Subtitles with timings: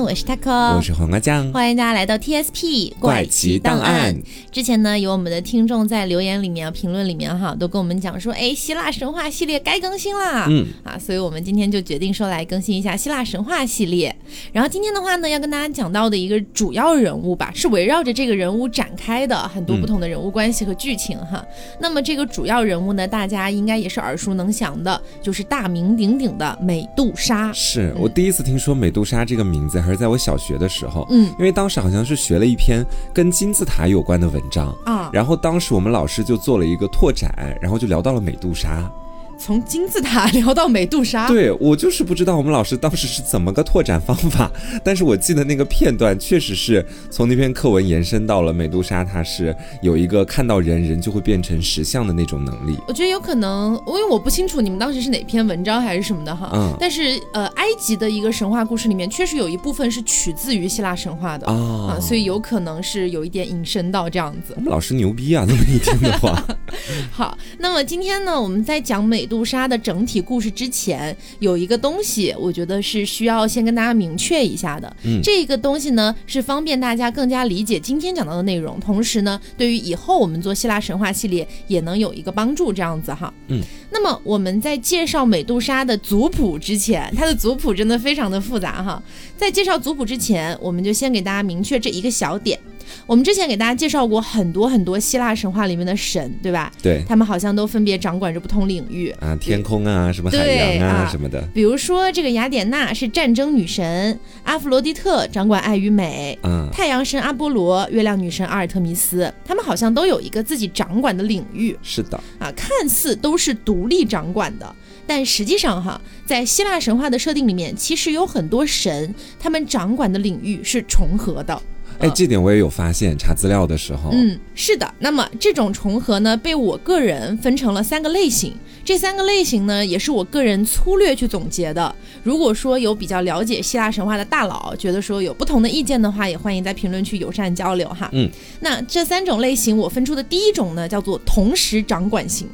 [0.00, 4.16] 我是 taco，我是黄瓜酱，欢迎大家来到 TSP 怪奇档案。
[4.52, 14.14] 之前呢，有我们的听众在留言里面、评论里面哈，都跟我们讲说，哎，希腊神话系列该更新啦，嗯啊，所以我们今天就决定说来更新一下希腊神话系列。
[14.52, 21.42] 然后今天的话呢，要跟大家讲到的一个主要人物吧，是围绕着这个人物展开的很多不同的人物关系和剧情哈。
[21.80, 27.50] 那么这个主要人物呢，大家应该也是耳熟能详的，就是大名鼎鼎的美杜莎。
[27.54, 29.38] 是我第一次听说美杜莎这。
[29.38, 32.84] 个名字还是在我小学的时候，嗯，因为当时好像是学了一篇
[33.14, 37.32] 跟金字塔有关的文章啊，然后当时我们老师就做了一个拓展，
[37.62, 38.90] 然后就聊到了美杜莎。
[39.38, 44.50] 从金字塔聊到美杜莎， 对我就是不知道我们老师当时是怎么个拓展方法，
[44.82, 52.76] 但是我记得那个片段确实是从那篇课文延伸到了美杜莎，她是有一个看到人人就会变成石像的那种能力。
[52.88, 64.52] 我觉得有可能，因为我不清楚你们当时是哪篇文章还是什么的哈，嗯，但是呃，埃及的一个神话故事里面确实有一部分是取自于希腊神话的啊，所以有可能是有一点引申到这样子。
[64.56, 66.44] 我们老师牛逼啊，那么一听的话。
[67.12, 69.27] 好，那么今天呢，我们在讲美。
[69.28, 74.96] 杜莎的整体故事之前有一个东西，我觉得是需要先跟大家明确一下的。
[75.04, 82.72] 嗯，这个东西呢是方便大家更加理解今天讲到的内容，同时呢，对于以后我们做希腊神话系列也能有一个帮助。
[82.72, 83.60] 这样子哈，嗯。
[83.90, 89.02] 那么我们在介绍美杜莎的族谱之前，它的族谱真的非常的复杂哈。
[89.36, 92.58] 在介绍族谱之前，我们就先给大家明确这一个小点。
[93.06, 96.72] 我们之前给大家介绍过很多很多希腊神话里面的神，对吧？
[96.82, 101.42] 对，他们好像都分别掌管着不同领域啊，天空啊，什么海洋啊什么的。
[101.54, 111.76] 比如说这个雅典娜是战争女神，阿弗罗狄特掌管爱与美，嗯，太阳神阿波罗，月亮女神阿尔特弥斯，他们好像都有一个自己掌管的领域。
[111.82, 114.74] 是的，啊，看似都是独立掌管的，
[115.06, 121.60] 但实际上哈，在希腊神话的设定里面，其实有很多神，他们掌管的领域是重合的。
[122.00, 124.10] 哎，这点我也有发现，查资料的时候。
[124.12, 124.88] 嗯，是的。
[125.00, 128.54] 那么这种重合呢，被我个人分成了三个类型。
[128.84, 131.94] 这三个类型呢，也是我个人粗略去总结的。
[132.22, 138.08] 如果说有比较了解希腊神话的大佬，觉得说有不同的意见的话，也欢迎在评论区友善交流哈。
[138.12, 138.30] 嗯，
[138.60, 142.48] 那这三种类型，我分出的第一种呢，叫做同时掌管型。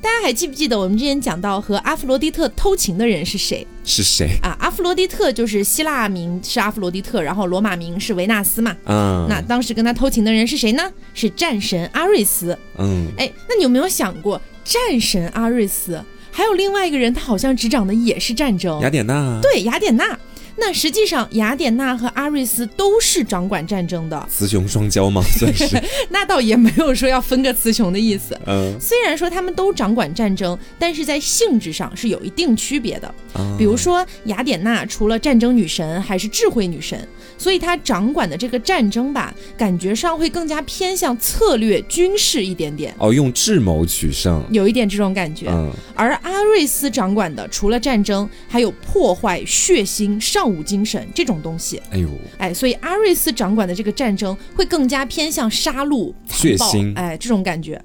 [0.00, 3.66] 大家还记不记得我们之前讲到和阿弗罗狄特偷情的人是谁？
[3.84, 4.56] 是谁啊？
[4.60, 8.76] 阿弗罗狄特就是希腊名是阿弗罗狄特，然后罗马名是维纳斯嘛。
[8.84, 9.26] 嗯。
[9.28, 10.82] 那当时跟他偷情的人是谁呢？
[11.14, 12.56] 是战神阿瑞斯。
[12.78, 13.08] 嗯。
[13.16, 18.80] 哎，那你有没有想过，战神阿瑞斯还有另外一个人，他好像执掌的也是战争？
[18.80, 19.40] 雅典娜。
[19.42, 20.16] 对，雅典娜。
[20.60, 25.22] 那实际上，雅典娜和阿瑞斯都是掌管战争的，雌雄双骄吗？
[25.22, 25.80] 算是。
[26.10, 28.38] 那倒也没有说要分个雌雄的意思。
[28.44, 28.76] 嗯。
[28.80, 33.14] 虽然说他们都掌管战争，但是在性质上是有一定区别的。
[33.56, 37.06] 比如说，雅典娜除了战争女神，还是智慧女神，
[37.38, 42.92] 所以她掌管的这个战争吧，感觉上会更加偏向策略、军事一点点。
[42.98, 45.46] 哦，用智谋取胜，有一点这种感觉。
[45.50, 45.70] 嗯。
[45.94, 50.47] 而阿瑞斯掌管的，除了战争，还有破坏、血腥、上。
[50.48, 57.80] 武精神这种东西，哎呦，哎，所以阿瑞斯掌管的这个战争会更加偏向杀戮、血腥，哎，这种感觉。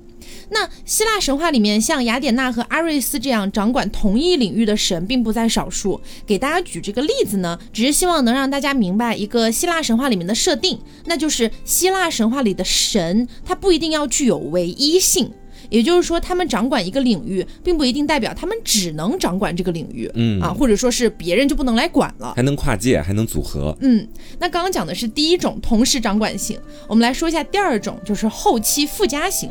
[0.50, 6.00] 那希腊神话里面，像雅典娜和阿瑞斯这样掌管同一领域的神，并不在少数。
[6.28, 15.32] 给大家举这个例子呢，只是希望能让大家明白一个希腊神话里面的设定，那就是希腊神话里的神，它不一定要具有唯一性。
[15.74, 24.08] 也就是说，他们掌管一个领域，并不一定代表他们只能掌管这个领域，嗯啊，或者说是别人就不能来管了，还能跨界，还能组合，嗯。
[24.38, 29.50] 那刚刚讲的是第一种同时掌管型，我们来说一下第二种，就是后期附加型。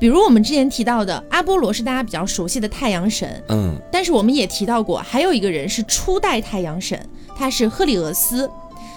[0.00, 6.98] 比如我们之前提到的阿波罗是大家比较熟悉的太阳神，嗯，但是我们也提到过，还有一个人是初代太阳神，
[7.38, 8.50] 他是赫里俄斯。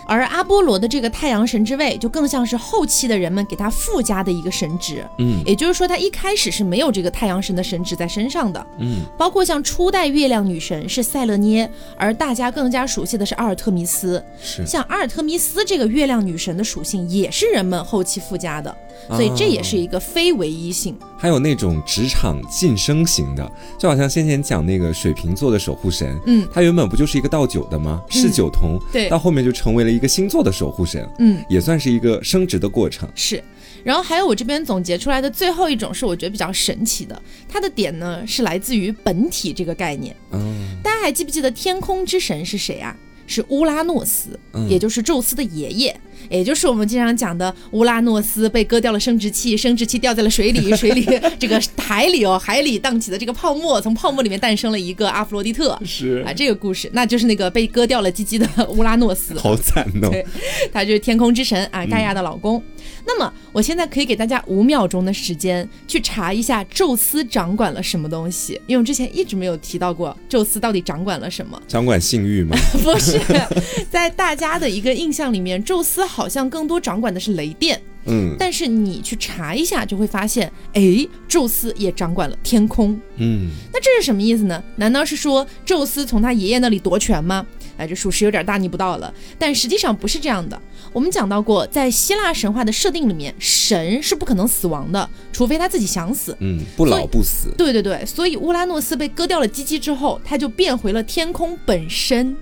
[0.08, 5.06] 而阿波罗的这个太阳神之位，就更像是后期的人们给他附加的一个神职。
[5.18, 8.66] 嗯，也就是说，他一开始是没有这个太阳神的神职在身上的。
[8.80, 14.24] 嗯，包括像初代月亮女神是塞勒涅，而大家更加熟悉的是阿尔特弥斯。
[14.42, 18.76] 是，像阿尔特弥斯这个月亮女神的属性，也是人们后期附加的。
[19.10, 28.02] 所以这也是一个非唯一性，还有那种职场晋升型的，就好像先前讲那个水瓶座的守护神，嗯，他原本不就是一个倒酒的吗？
[28.10, 33.08] 是酒童，对，到后面就成为了一个星座的守护神，嗯，也算是一个升职的过程。
[33.16, 33.42] 是，
[33.84, 40.16] 然后还有我这边总结出来的最后一种是我觉得比较神奇的，它的点呢是来自于本体这个概念。
[40.32, 42.96] 嗯，大家还记不记得天空之神是谁啊？
[43.30, 44.40] 是乌拉诺斯，
[44.70, 46.02] 也就是宙斯的爷爷。
[46.30, 51.06] 也就是我们经常讲的乌拉诺斯被割掉了生殖器，生殖器掉在了水里，水里
[51.40, 55.78] 这个海里哦，海里荡起的这个泡沫，从泡沫里面诞生了一个阿弗洛狄特。
[55.86, 59.34] 是啊，这个故事那就是那个被割掉了鸡鸡的乌拉诺斯。
[59.38, 60.10] 好惨哦！
[60.10, 60.26] 对，
[60.72, 62.62] 他就是天空之神啊，盖亚的老公。
[63.10, 71.60] 那么，我现在可以给大家五秒钟的时间去查一下宙斯掌管了什么东西，因为我之前一直没有提到过宙斯到底掌管了什么。
[71.68, 72.56] 掌管性欲吗？
[72.84, 73.18] 不是，
[73.90, 77.82] 在大家的一个印象里面，宙斯好像更多掌管的是雷电。
[78.10, 82.98] 嗯，但是你去查一下，就会发现，哎，宙斯也掌管了天空。
[83.18, 84.64] 嗯，那这是什么意思呢？
[84.78, 87.46] 难道是说宙斯从他爷爷那里夺权吗？
[87.78, 89.14] 哎，这属实有点大逆不道了。
[89.38, 90.60] 但实际上不是这样的。
[90.98, 96.36] 我们讲到过，在希腊神话的设定里面，神是不可能死亡的，除非他自己想死。
[96.40, 97.50] 嗯，不老不死。
[97.56, 102.36] 对对对，所以乌拉诺斯被割掉了鸡鸡之后，他就变回了天空本身。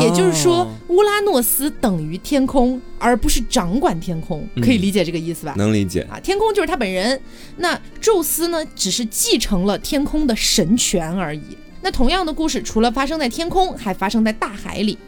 [0.00, 5.54] 也就是说，乌拉诺斯等于天空，而不是掌管天空，可以理解这个意思吧？
[5.56, 7.18] 能理解啊，天空就是他本人。
[7.58, 11.56] 那宙斯呢，只是继承了天空的神权而已。
[11.80, 14.98] 那同样的故事，除了发生在天空，还发生在大海里。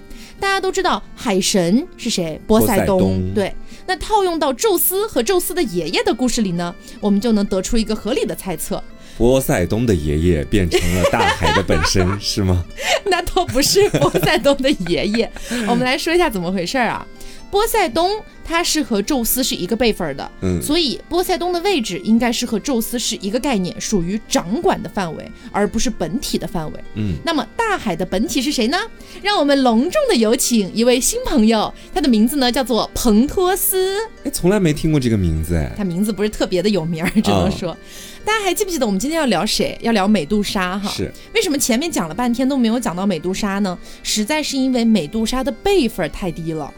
[0.42, 2.38] 大家都知道海神是谁？
[2.48, 3.32] 波塞冬。
[3.32, 3.54] 对，
[3.86, 8.82] 那套用到宙斯和宙斯的爷爷的故事里呢，我们就能得出一个合理的猜测。
[9.16, 12.64] 波塞冬的爷爷变成了大海的本身， 是吗？
[13.04, 15.30] 那倒不是波塞冬的爷爷。
[15.68, 17.06] 我们来说一下怎么回事啊？
[17.52, 18.10] 波塞冬
[18.42, 26.80] 他是和宙斯是一个辈分的，嗯，所以波塞冬的位置应该是和宙斯是一个概念，属于掌管的范围，而不是本体的范围。
[26.94, 28.78] 嗯，那么大海的本体是谁呢？
[29.22, 33.98] 让我们隆重的有请一位新朋友，他的名字呢叫做彭托斯。
[34.24, 37.76] 哎，从来没听过这个名字哎，他名字不是特别的有名，只能说。
[38.24, 39.76] 大家还记不记得我们今天要聊谁？
[39.82, 40.88] 要聊美杜莎哈。
[40.88, 41.12] 是。
[41.34, 43.78] 为什么前面讲了半天都没有讲到美杜莎呢？
[44.02, 46.72] 实在是因为美杜莎的辈分太低了。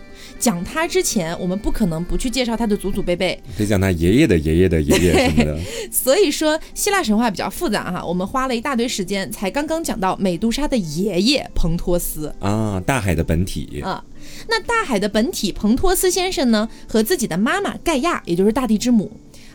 [0.44, 3.42] 讲他之前，我们不可能不去介绍他的祖祖辈辈。
[3.56, 5.58] 得讲他爷爷的爷爷的爷爷 什么的。
[5.90, 8.04] 所以说，希腊神话比较复杂哈。
[8.04, 14.04] 我们花了一大堆时间，才刚刚讲到美杜莎的爷爷彭托斯啊，大海的本体啊。
[14.46, 19.10] 那大海的本体彭托斯先生呢，和自己的妈妈盖亚，也就是大地之母。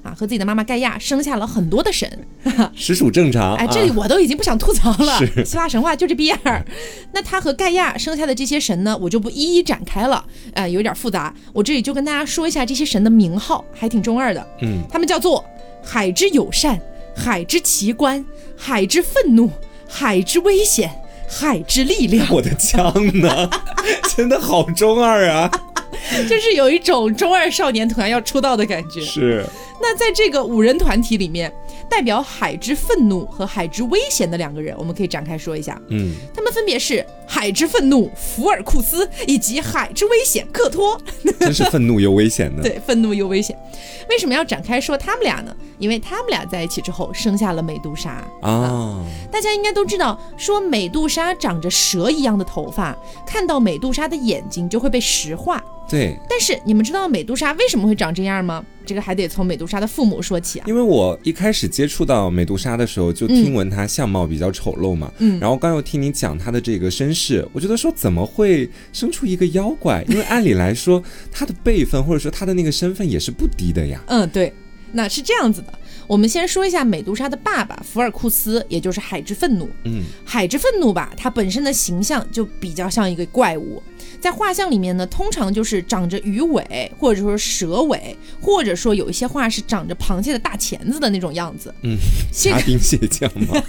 [0.09, 2.09] 啊，和自己的妈妈盖亚生下了很多的神，
[2.75, 3.55] 实属正常。
[3.55, 6.65] 哎，这里我都已经不想吐槽了，希腊神话就这逼样儿。
[7.11, 10.23] 那他和盖亚生下的这些神呢，我就不一一展开了，
[10.53, 11.33] 呃，有点复杂。
[11.53, 14.47] 我这里就跟大家说一下这些神的名号，还挺中二的。
[14.61, 15.43] 嗯，他们叫做
[15.83, 16.79] 海之友善、
[17.15, 18.23] 海之奇观、
[18.55, 19.49] 海之愤怒、
[19.87, 20.89] 海之危险、
[21.27, 22.27] 海之力量。
[22.31, 23.49] 我的 枪呢？
[24.15, 25.49] 真的好中二啊！
[26.27, 29.01] 就是有一种中二少年团要出道的感觉。
[29.01, 29.45] 是。
[29.81, 31.51] 那在这个五人团体里面，
[31.89, 35.81] 代表海之愤怒和海之危险的两个人，我们可以展开说一下。
[35.89, 40.99] 嗯，他们分别是海之愤怒福尔库斯以及海之危险克托。
[41.39, 42.61] 真是愤怒又危险的。
[42.61, 43.57] 对，愤怒又危险。
[44.09, 45.55] 为什么要展开说他们俩呢？
[45.79, 49.03] 因为他们俩在一起之后生下了美杜莎啊。
[49.31, 52.95] 大家应该都知道，说美杜莎长着蛇一样的头发，
[53.25, 55.63] 看到美杜莎的眼睛就会被石化。
[55.89, 58.63] 对，但是你们知道美杜莎为什么会长这样吗？
[58.89, 60.65] 这个还得从美杜莎的父母说起啊。
[60.67, 70.03] 因为我一开始接触到美杜莎的时候，就听闻她相貌比较丑陋嘛，嗯，然后刚又听你讲她的这个身世，我觉得说怎么会生出一个妖怪？
[70.09, 74.01] 因为按理来说，她的辈分或者说她的那个身份也是不低的呀。
[74.07, 74.51] 嗯，对，
[74.93, 75.71] 那是这样子的。
[76.09, 79.69] 我们先说一下美杜莎的爸爸福尔库斯，也就是海之愤怒。
[79.83, 83.81] 嗯，海之愤怒吧，它本身的形象就比较像一个怪物。
[84.19, 91.71] 在画像里面呢，通常就是长着鱼尾，或者说蛇尾，或者说有一些画是长着螃蟹的大钳子的那种样子。
[91.83, 91.95] 嗯，
[92.33, 93.63] 虾兵 蟹将吗？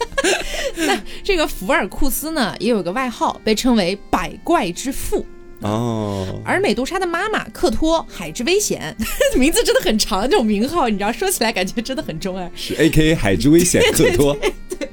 [0.76, 5.24] 那这个福尔库斯呢，也有个外号，被称为百怪之父。
[5.60, 8.96] 哦，而美杜莎的妈妈克托海之危险，
[9.36, 12.48] 名字真的很长，这种名号你知道，说起来感觉真的很中二。
[12.54, 14.36] 是 A K A 海之危险克托。
[14.78, 14.88] 对，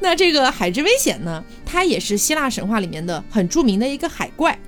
[0.00, 4.58] 那这个海之危险呢，它也是希腊神话里面的很著名的一个海怪。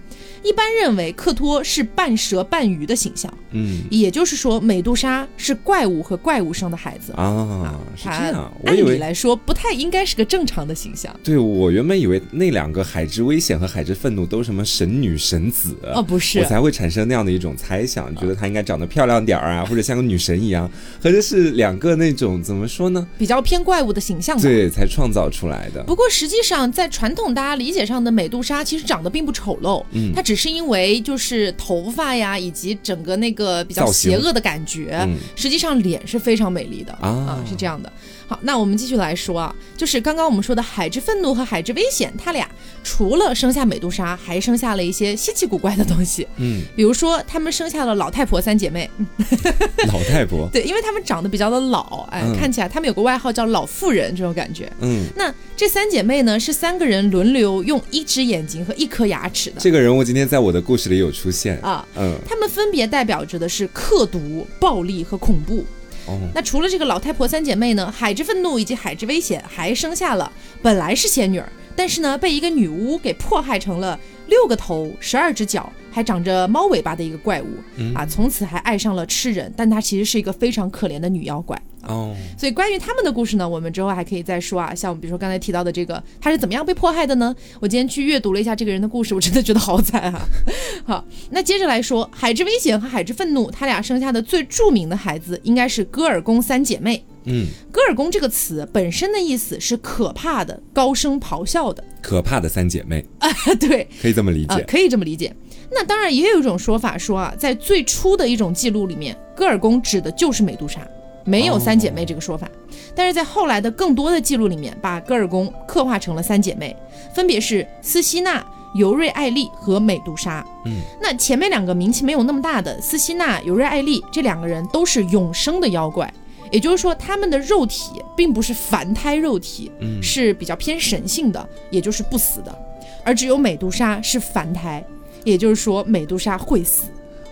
[0.42, 8.52] 一般认为克托是半蛇半鱼的形象，嗯，也就是说美杜莎是怪物和怪物生的孩子啊，是这样。
[8.66, 11.14] 按理来说不太应该是个正常的形象。
[11.22, 20.68] 对我原本以为那两个海之危险和海之愤怒都是什么神女神子哦，不是，我才会产生那样的一种猜想，觉得她应该长得漂亮点儿啊， 或者像个女神一样，
[21.00, 23.06] 合着是两个那种怎么说呢？
[23.16, 25.80] 比较偏怪物的形象，对，才创造出来的。
[25.84, 30.24] 不过实际上在传统大家理解上的美杜莎其实长得并不丑陋，嗯，她。
[30.24, 37.92] 只是因为就是头发呀，以及整个那个比较邪恶的感觉，实际上脸是非常美丽的啊，是这样的。
[38.26, 42.48] 好，那我们继续来说啊，就是刚刚我们说的海之愤怒和海之危险，他俩
[42.84, 46.28] 除了生下美杜莎，还生下了一些稀奇古怪的东西。
[46.36, 48.88] 嗯，比如说，他们生下了老太婆三姐妹。
[49.88, 50.48] 老太婆。
[50.52, 54.70] 对，因为他们长得比较的老，哎，看起来他们有个外号叫老妇人，这种感觉。
[54.80, 59.56] 嗯，那这三姐妹呢，是三个人轮流用一只眼睛和一颗牙齿的。
[59.58, 61.86] 这个人物今天在我的故事里有出现啊。
[61.96, 65.64] 嗯，他们分别代表着的是刻毒、暴力和恐怖。
[66.06, 71.48] 哦，那除了这个老太婆三姐妹呢，海之愤怒以及海之危险还生下了本来是仙女儿。
[71.76, 77.46] 但是呢，被一个女巫给迫害成了六个头、十二只脚，还长着猫尾巴的一个怪物
[77.94, 78.06] 啊！
[78.06, 82.14] 从此还爱上了吃人，但她其实是一个非常可怜的女妖怪哦。
[82.38, 84.74] 所以关于他们的故事呢，我们之后还可以再说啊。
[84.74, 87.34] 像我们比如说刚才提到的这个，她是怎么样被迫害的呢？
[87.60, 90.28] 我今天去阅读了一下这个人的故事，我真的觉得好惨啊！
[90.86, 97.04] 好，那接着来说，海之危险和海之愤怒，他俩生下的最著名的孩子应该是戈尔宫三姐妹。
[97.24, 103.28] 嗯，戈尔宫这个词本身的意思是可怕的、高声咆哮的、可怕的三姐妹啊，
[103.58, 105.34] 对，可以这么理解，可以这么理解。
[105.70, 110.80] 那当然也有一种说法说啊，在最初的一种记录里面，戈尔宫指的就是美杜莎，
[111.24, 112.48] 没有三姐妹这个说法。
[112.94, 116.76] 但是在后来的更多的记录里面，把戈尔宫刻画成了三姐妹，
[117.14, 120.46] 分别是斯希娜、尤瑞艾丽和美杜莎。
[120.66, 126.12] 嗯，那前面两个名气没有那么大的斯希娜、尤瑞艾丽这两个人都是永生的妖怪。
[126.54, 132.58] 也就是说，他们的肉体并不是凡胎肉体，嗯，是比较偏神性的，也就是不死的，
[133.02, 134.86] 而只有美杜莎是凡胎，
[135.24, 136.84] 也就是说美杜莎会死。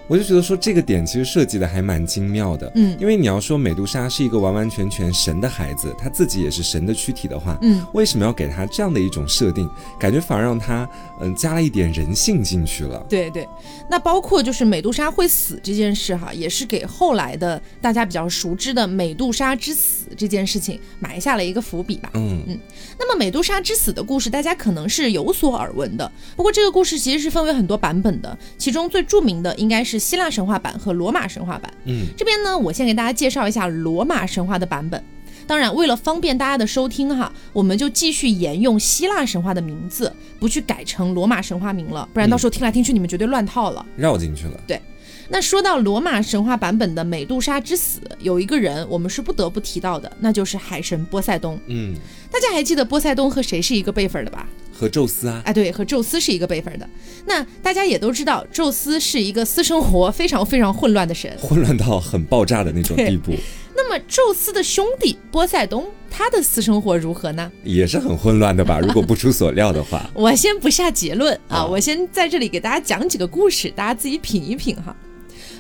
[0.09, 9.69] 我就觉得说这个点其实设计的还蛮精妙的，嗯，因为你要说美杜莎是一个完完全全神的孩子，她自己也是神的躯体的话，嗯，为什么要给她这样的一种设定？
[9.99, 10.87] 感觉反而让她
[11.21, 13.05] 嗯加了一点人性进去了。
[13.09, 13.49] 对对，
[13.89, 22.11] 那包括就是美杜莎会死这件事哈，也是给后来的大家比较熟知的美杜莎之死这件事情埋下了一个伏笔吧。
[22.15, 22.59] 嗯嗯，
[22.99, 29.92] 那么美杜莎之死的故事大家可能是有所耳闻的，不过这个故事其实是分为很多版本的，其中最著名的应该是。
[29.99, 35.03] 希腊神话版和罗马神话版，嗯，这边呢，我先给大家介绍一下罗马神话的版本。
[35.45, 44.61] 当然，为了方便大家的收听哈，我们就继续沿用希腊神话的名字，不去改成罗马神话名了，不然到时候听来听去你们绝对乱套了，绕进去了。
[44.69, 44.81] 对，
[45.29, 51.59] 那说到罗马神话版本的美杜莎之死，有一个人我们是不得不提到的，那就是海神波塞冬。
[51.67, 51.93] 嗯，
[52.31, 54.47] 大家还记得波塞冬和谁是一个辈分的吧？
[54.83, 56.89] 和宙斯啊，啊，对，和宙斯是一个辈分的。
[57.25, 63.33] 那大家也都知道，宙斯是一个私生活非常非常混乱的神，混乱到很爆炸的那种地步。
[63.77, 67.51] 那么，宙斯的兄弟波塞冬，他的私生活如何呢？
[67.63, 68.81] 也是很混乱的吧？
[68.81, 74.97] 如果不出所料的话， 我先不下结论啊，我先在这里给大家讲几个故事，大家自己品一品哈。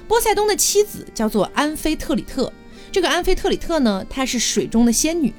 [0.08, 2.52] 波塞冬的妻子叫做安菲特里特，
[2.90, 5.32] 这个安菲特里特呢，她是水中的仙女。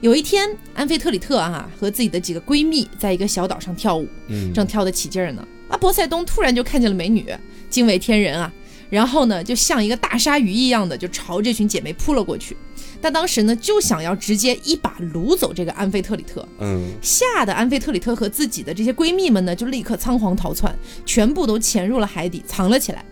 [0.00, 5.46] 有一天，安菲特里特啊和自己的几个闺蜜在一个小岛上跳舞，嗯正跳得起劲儿呢。
[5.68, 7.26] 啊，波塞冬突然就看见了美女，
[7.68, 8.52] 惊为天人啊！
[8.88, 12.56] 然后呢，就像一个大鲨鱼一样的就朝这群姐妹扑了过去。
[13.00, 16.46] 但当时呢，就想要直接一把掳走这个安菲特里特。
[16.60, 20.72] 嗯，吓得安菲特里特和自己的这些闺蜜们呢，就立刻仓皇逃窜，
[21.04, 23.04] 全部都潜入了海底藏了起来。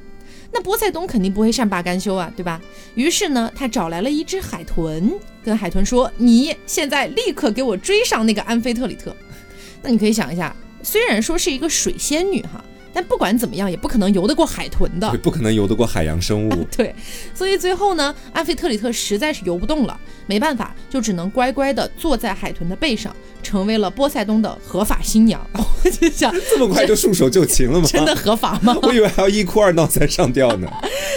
[0.54, 2.60] 那波塞冬肯定不会善罢甘休啊，对吧？
[2.94, 9.14] 于是呢，他找来了一只海豚，跟海豚说：“你现在立刻给我追上那个安菲特里特。
[9.82, 12.64] ”那你可以想一下，虽然说是一个水仙女哈。
[12.94, 16.64] 但不管怎么样，也不可能游得过海豚的，不可能游得过海洋生物。
[16.76, 16.94] 对，
[17.34, 25.44] 所以最后呢，安菲特里特实在是游不动了，没办法，就只能乖乖的坐在海豚的背上，成为了波塞冬的合法新娘。
[25.52, 27.86] 我就想，这么快就束手就擒了吗？
[27.90, 28.76] 真的合法吗？
[28.82, 30.70] 我以为还要一哭二闹才上吊呢。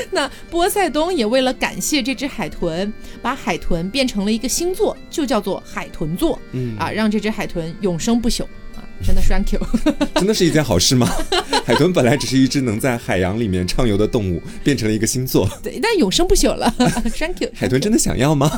[0.10, 2.92] 那波塞冬也为了感谢这只海豚，
[3.22, 6.40] 把海豚变成了一个星座，就叫做海豚座。
[6.54, 8.46] 嗯啊，让这只海豚永生不朽。
[9.06, 9.62] 真的 thank you，
[10.16, 11.08] 真的是一件好事吗？
[11.66, 16.74] 海豚本来只是一只能在海洋里面畅游的动物，变成了一个星座，对，但永生不朽了。
[17.18, 18.50] thank you，海豚真的想要吗？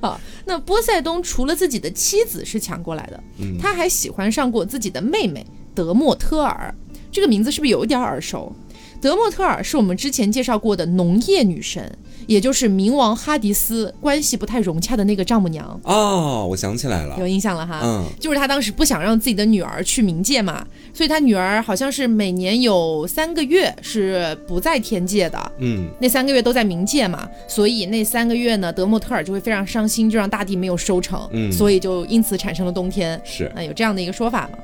[0.00, 3.22] 好，那波塞冬除了自己的妻子是抢过来的，
[3.60, 5.44] 他还喜欢上过自己的妹妹
[5.74, 6.74] 德莫特尔，
[7.10, 8.54] 这个名字是不是有一点耳熟？
[9.00, 11.96] 德莫特尔是我们之前介绍过的农业女神。
[12.26, 15.80] 也就是冥王哈迪斯关系不太融洽的那个丈母娘。
[15.84, 33.44] 哦，我想起来了，有印象了哈，嗯，就是他当时不想让自己的女儿去冥界嘛，所以他女儿好像是每年有三个月是不在天界的，嗯，那三个月都在冥界嘛，所以那三个月呢，德莫特尔就会非常伤心，就让大地没有收成，嗯，所以就因此产生了冬天，是。
[33.54, 34.58] 啊，有这样的一个说法嘛。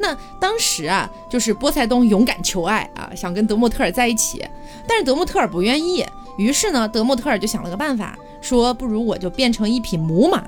[0.00, 4.44] 那当时啊，就是波塞冬勇敢求爱啊，想跟德莫特尔在一起，
[4.86, 6.04] 但是德莫特尔不愿意。
[6.38, 10.44] 于是呢，德莫特尔就想了个办法，说不如我就变成一匹母马，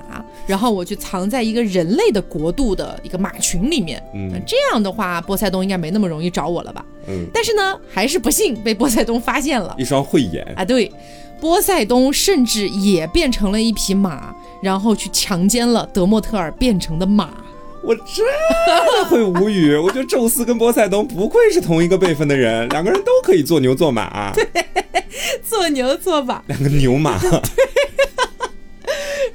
[0.47, 4.01] 然后我去藏在一个人类的国度的一个马群里面。
[4.15, 6.83] 嗯，这样的话，波塞冬应该没那么容易找我了吧？
[7.07, 10.63] 嗯，但是呢，还是不幸被波塞冬发现了，一双慧眼啊！
[10.63, 10.91] 对，
[11.39, 14.33] 波塞冬甚至也变成了一匹马，
[14.63, 17.29] 然后去强奸了德莫特尔变成的马。
[17.83, 18.25] 我真
[18.67, 24.47] 的会无语，我觉得宙斯跟波塞冬不愧是同一个辈分的人，两个人都可以做牛做马， 对，
[25.43, 27.19] 做牛做马，两个牛马。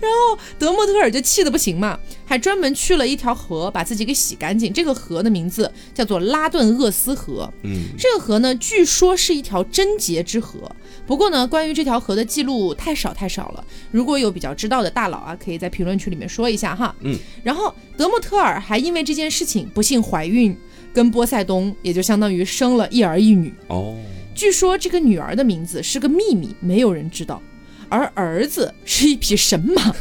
[0.01, 4.73] 然后德莫特尔就气得不行嘛，还专门去了一条河，把自己给洗干净。
[4.73, 7.53] 这个河的名字叫做拉顿厄斯河。
[7.63, 10.71] 嗯，这个河呢，据说是一条贞洁之河。
[11.07, 13.65] 不过呢，关于这条河的记录太少太少了。
[13.91, 16.95] 如果有比较知道的大佬啊，可以在评论区里面说一下哈。
[17.01, 20.57] 嗯，然后德莫特尔还因为这件事情不幸怀孕，
[20.93, 23.55] 跟波塞冬也就相当于生了一儿一女。
[23.69, 23.97] 哦，
[24.35, 27.41] 据说这个女儿的名字是个秘密，没有人知道。
[27.89, 29.95] 而儿子是一匹神马，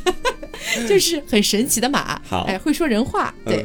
[0.88, 3.34] 就是很神奇的马，哎，会说人话。
[3.44, 3.64] 对，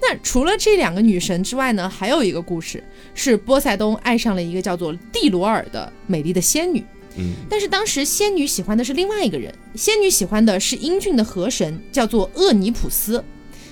[0.00, 2.82] 那除了这两个女神之外呢，还有一个故事
[3.14, 6.84] 是波塞冬爱上了一个叫做蒂罗尔的美丽的仙女。
[7.16, 13.24] 嗯，但是当时仙女喜欢的是另外一个人，仙女喜欢的是英俊的河神，叫做厄尼普斯。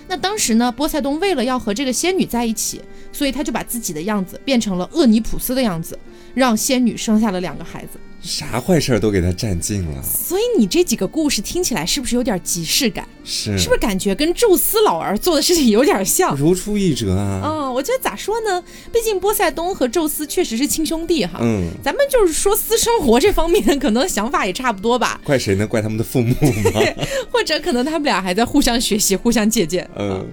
[0.09, 2.81] 那当时呢，波塞冬为了要和这个仙女在一起，
[3.13, 5.99] 所以他就把自己的样子变成了厄尼普斯的样子，
[6.35, 7.99] 让仙女生下了两个孩子。
[8.23, 13.07] 啥坏事儿都给他占尽了，所以你这几个故事听起来是不是有点即视感？
[13.23, 16.37] 是，是不是感觉跟宙斯老儿做的事情有点像？
[16.37, 17.43] 如出一辙啊！
[17.45, 18.63] 嗯，我觉得咋说呢？
[18.93, 21.39] 毕竟波塞冬和宙斯确实是亲兄弟哈。
[21.41, 25.21] 嗯，咱们就是说私生活这方面，可能想法也差不多吧。
[25.23, 25.67] 怪谁呢？
[25.67, 26.35] 怪他们的父母
[26.73, 26.81] 吗？
[27.31, 29.89] 或者可能他们俩还在互相学习、互相借鉴。
[29.97, 30.27] 嗯。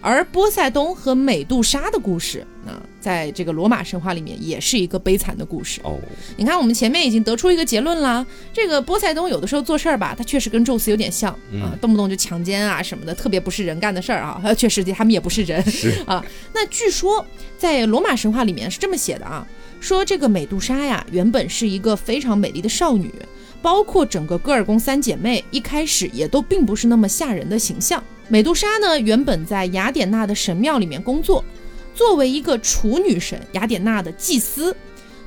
[0.00, 5.80] 而波塞冬和美杜莎的故事，啊，在这个罗马神话里面也是一个悲惨的故事。
[5.84, 5.98] 哦，
[6.36, 11.30] 你看，我们前面已经得出一个结论啦，这个波塞冬有的时候做事儿吧，他确实跟宙斯有点像
[11.62, 14.40] 啊，动不动就强奸啊什么的，特别不是人干的事儿啊。
[14.56, 15.62] 确实，他们也不是人
[16.06, 16.24] 啊。
[16.54, 17.24] 那据说
[17.58, 19.46] 在罗马神话里面是这么写的啊，
[19.80, 23.12] 说这个美杜莎呀，原本是一个非常美丽的少女，
[23.60, 28.02] 包括整个戈尔宫三姐妹，一开始也都并不是那么吓人的形象。
[28.32, 31.44] 美杜莎呢，原本在雅典娜的神庙里面工作，
[31.96, 34.74] 作为一个处女神，雅典娜的祭司，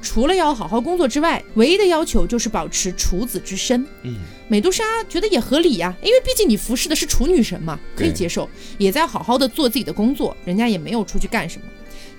[0.01, 3.85] 除了要好好工作之外，唯一的要求就是保持处子之身。
[4.03, 4.15] 嗯，
[4.47, 11.67] 美杜莎觉得也合理呀，因为毕竟你服侍的是处女神嘛，可以接受，也在好好的做自己的工作，人家也没有出去干什么。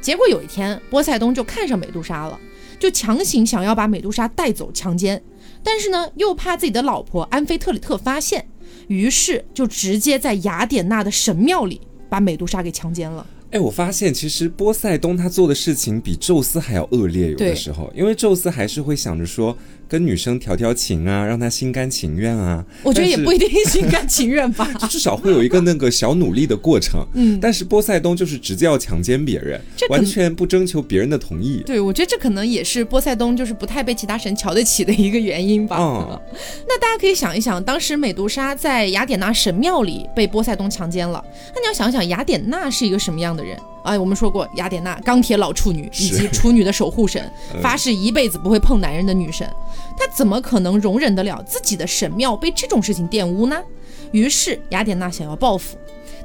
[0.03, 2.39] 结果有一天，波塞冬就看上美杜莎了，
[2.79, 5.25] 就强行想要把美杜莎带走强奸，
[5.63, 8.47] 但是呢，又怕自己的老婆安菲特里特发现。
[8.89, 13.27] 于是就直接在雅典娜的神庙里把美杜莎给强奸了。
[13.51, 19.57] 哎，我发现其实波塞冬他做的事情比宙斯还要恶劣，有的时候，因为宙斯还是会想着说。
[19.89, 22.65] 跟女生调调情啊，让她心甘情愿啊。
[22.83, 27.07] 我觉得也不一定心甘情愿吧， 至少会有一个那个小努力的过程。
[27.15, 31.63] 嗯，但是波塞冬就是直接要强奸别人，完全不征求别人的同意。
[31.67, 35.77] 对，我觉得这可能也是波塞冬就是不太被其他神瞧得起的一个原因吧。
[35.79, 36.21] 嗯，
[36.69, 43.59] 那大家可以想一想，当时美杜莎在雅典娜神庙里被波塞冬强奸了，那你要想想雅典娜是一个什么样的人？
[43.85, 47.31] 哎，我们说过雅典娜钢铁老处女，以及处女的守护神，
[47.63, 49.49] 发誓一辈子不会碰男人的女神。
[49.97, 53.63] 她怎么可能容忍得了自己的神庙被这种事情玷污呢？
[54.11, 55.77] 于是雅典娜想要报复，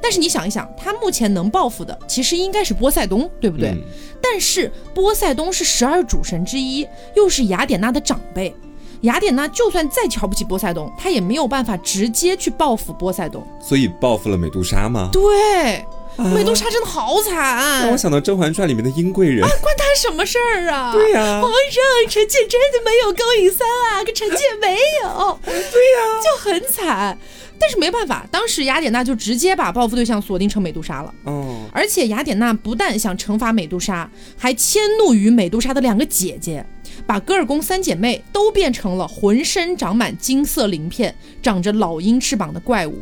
[0.02, 3.76] 但是你想一想，她目前能报复的其实应该是波塞冬，对不对？
[4.22, 8.54] 但是波塞冬是十二主神之一，又是雅典娜的长辈，
[9.02, 15.10] 雅典娜就算再瞧不起波塞冬，她也没有办法直接去报复波塞冬，所以报复了美杜莎吗？
[15.12, 15.84] 对。
[16.28, 20.92] 美杜莎真的好惨，让我想到《甄嬛传》里面的殷贵人，啊关他什么事儿啊？
[20.92, 25.38] 对呀，皇上，臣妾真的没有勾引三啊，可臣妾没有。
[25.44, 27.18] 对呀，就很惨。
[27.58, 31.12] 但是没办法，当时雅典娜就直接把报复对象锁定成美杜莎了。
[31.24, 36.64] 哦，而且雅典娜不但想惩罚美杜莎，还迁怒于美杜莎的两个姐姐，
[37.06, 42.98] 把戈尔宫三姐妹都变成了浑身长满金色鳞片、长着老鹰翅膀的怪物。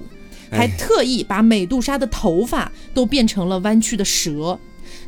[0.50, 4.58] 还特意把美杜莎的头发都变成了弯曲的蛇，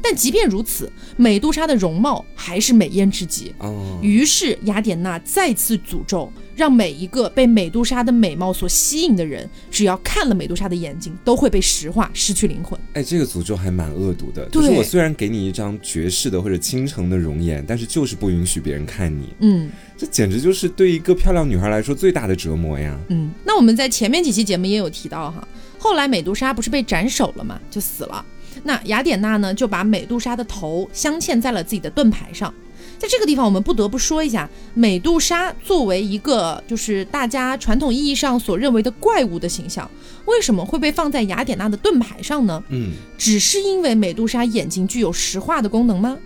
[0.02, 3.54] 但即便如此，美杜莎的容貌还是美艳至极。
[3.58, 12.78] 哦，于是雅典娜再次诅咒，让每一个被美杜莎的美貌所吸引的人，只要看了美杜莎的眼睛，都会被石化，失去灵魂。
[12.94, 14.48] 哎，这个诅咒还蛮恶毒的。
[14.50, 19.34] 就是我虽然给你一张绝世的或者倾城的容颜，但是就是不允许别人看你。
[19.40, 19.70] 嗯。
[19.96, 22.98] 这简直就是对一个漂亮女孩来说最大的折磨呀！
[23.10, 25.46] 嗯，那我们在前面几期节目也有提到哈，
[25.78, 28.24] 后来美杜莎不是被斩首了嘛，就死了。
[28.62, 32.52] 那雅典娜呢，就把美杜莎的头镶嵌在了自己的盾牌上，
[32.98, 39.90] 在这个地方，我们不得不说一下，美杜莎作为一个就是大家传统意义上所认为的怪物的形象，
[40.26, 42.62] 为什么会被放在雅典娜的盾牌上呢？
[42.68, 46.16] 嗯，只是因为美杜莎眼睛具有石化的功能吗？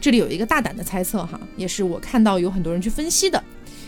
[0.00, 3.42] 这里有一个大胆的猜测哈，也是我看到有很多人去分析的。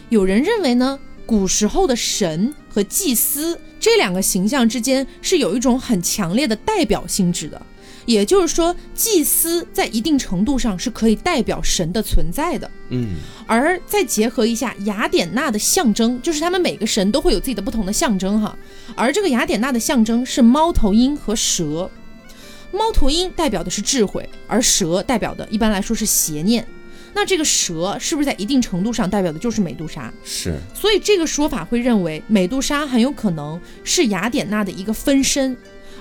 [0.08, 7.60] 有人认为呢，古时候的神和祭司这两个形象之间是有一种很强烈的代表性质的，
[8.06, 12.70] 也就是说，祭司在一定程度上是可以代表神的存在的。
[12.88, 13.16] 嗯，
[13.46, 18.56] 而再结合一下雅典娜的象征，就是他们每个神都会有自己的不同的象征哈。
[18.94, 21.90] 而这个雅典娜的象征是猫头鹰和蛇。
[22.72, 26.66] 猫头鹰代表的是智慧，而蛇代表的一般来说是邪念。
[27.14, 30.12] 那这个蛇是不是在一定程度上代表的就是美杜莎？
[30.22, 30.58] 是。
[30.74, 35.56] 所以这个说法会认为美杜莎很有可能是雅典娜的一个分身，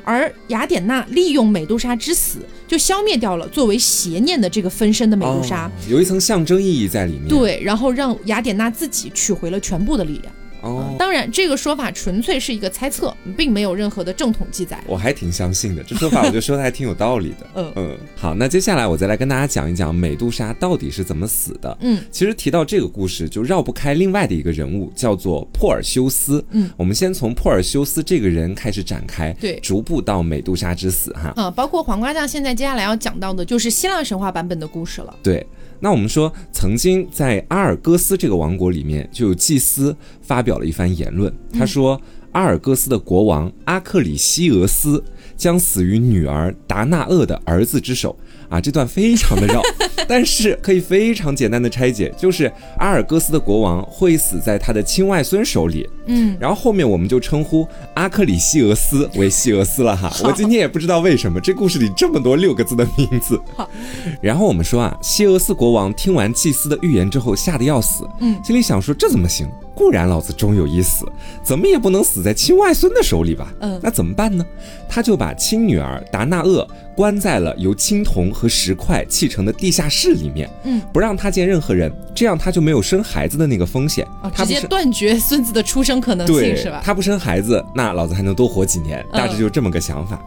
[0.05, 7.27] 而雅典娜利用美杜莎之死，就消灭掉了作为邪念的这个分身的美杜莎，有一层象征意义在里面。
[7.27, 10.33] 对，然后让雅典娜自己取回了全部的力量。
[10.65, 14.83] 哦，当然，这个说法纯粹是一个猜测，并没有任何的正统记载。
[14.87, 17.47] 我还挺相信的，这说法我觉得说的还挺有道理的。
[17.55, 21.77] 嗯嗯，好，那接下来我再来跟大家讲一讲美杜莎到底是怎么死的。
[21.81, 26.43] 嗯，其实提到这个故事，就绕不开另外的一个人物，叫做珀尔修斯。
[26.51, 31.31] 嗯，我们先从珀尔修斯这个人开始展开，对，逐步到美杜莎之死哈。
[31.35, 35.15] 啊，包括黄瓜酱现在接下来要讲到的就是希腊神话版本的故事了。
[35.21, 35.45] 对。
[35.85, 41.31] 那我们说，曾经在阿尔戈斯这个王国里面，就有祭司发表了一番言论。
[41.53, 45.03] 他说，阿尔戈斯的国王阿克里西俄斯
[45.37, 48.17] 将死于女儿达纳厄的儿子之手。
[48.49, 49.61] 啊，这段非常的绕，
[50.07, 55.87] 但是可以非常简单的拆解，就是阿尔戈斯的国王会死在他的亲外孙手里。
[56.07, 60.11] 嗯，然后后面我们就称呼阿克里西俄斯为西俄斯了哈。
[60.23, 63.41] 我今天也不知道为什么这故事里这么多六个字的名字。
[63.55, 63.67] 好，
[64.21, 68.07] 然后我们说啊，西俄斯国王听完祭司的预言之后，吓得要死。
[68.19, 69.47] 嗯，心里想说这怎么行？
[69.75, 71.05] 固然老子终有一死，
[71.43, 73.53] 怎么也不能死在亲外孙的手里吧？
[73.59, 74.45] 嗯，那怎么办呢？
[74.87, 86.81] 他就把亲女儿达纳厄关在了由青铜和石块砌成的地下室里面，嗯，不让他见任何人，这样他就没有生孩子的那个风险，直接断绝孙子的出生可能性，是吧？
[86.83, 90.21] 他不生孩子，那老子还能多活几年，大致就这么个想法。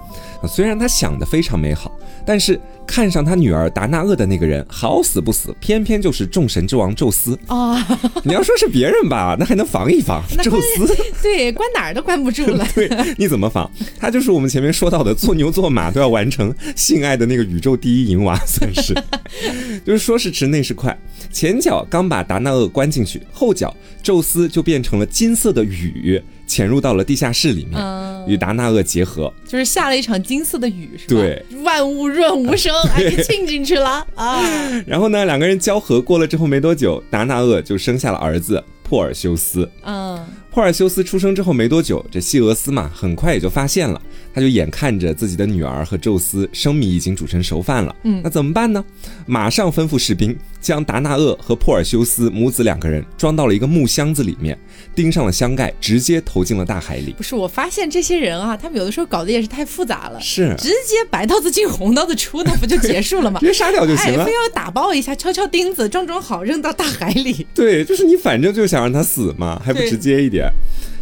[0.46, 1.90] 虽然他想的非常美好，
[2.24, 7.84] 但是看上他女儿达纳厄的那个人好死不死，偏偏就是众神之王宙斯啊！
[8.22, 10.22] 你要说是别人吧，那还能防一防。
[10.42, 12.66] 宙斯 对，关哪儿都关不住了。
[12.74, 13.70] 对， 你怎么防？
[13.98, 18.94] 他就是我们前面说到的，做牛做马都要完成性爱的那个宇宙第一淫娃，算是。
[19.84, 20.96] 就是说时迟，那时快，
[21.38, 23.72] 前脚刚把达纳厄关进去，后脚
[24.02, 26.20] 宙斯就变成了金色的雨。
[26.48, 27.78] 潜入到了地下室里面，
[28.26, 31.20] 与达纳厄结合，就是下了一场金色的雨，是吧？
[31.20, 34.42] 对，万物润无声，哎，浸进去了 啊。
[34.86, 39.70] 然后呢，两个人交合过了之后没多久，达纳厄就生下了儿子珀尔修斯。
[39.84, 40.18] 嗯，
[40.50, 44.00] 珀尔修斯出生之后没多久，这西俄斯嘛，很快也就发现了，
[44.34, 48.84] 他就眼看着自己的女儿和宙斯生米已经煮成熟饭了，嗯，那怎么办呢？
[49.26, 54.58] 马上吩咐士兵将达纳厄和珀尔修斯母子两个人装到了一个木箱子里面。
[54.94, 57.12] 钉上了箱盖，直接投进了大海里。
[57.12, 60.20] 不是，我发现这些人啊，他们有的时候搞得也是太复杂了。
[60.20, 63.38] 是，直接白刀子进红刀子出，那不就结束了吗？
[63.40, 64.24] 直接杀掉就行了。
[64.24, 67.46] 非要打包一下，敲敲钉子，装装好，扔到大海里。
[67.54, 70.50] 对，就是你反正就想让他死嘛，还不直接一点？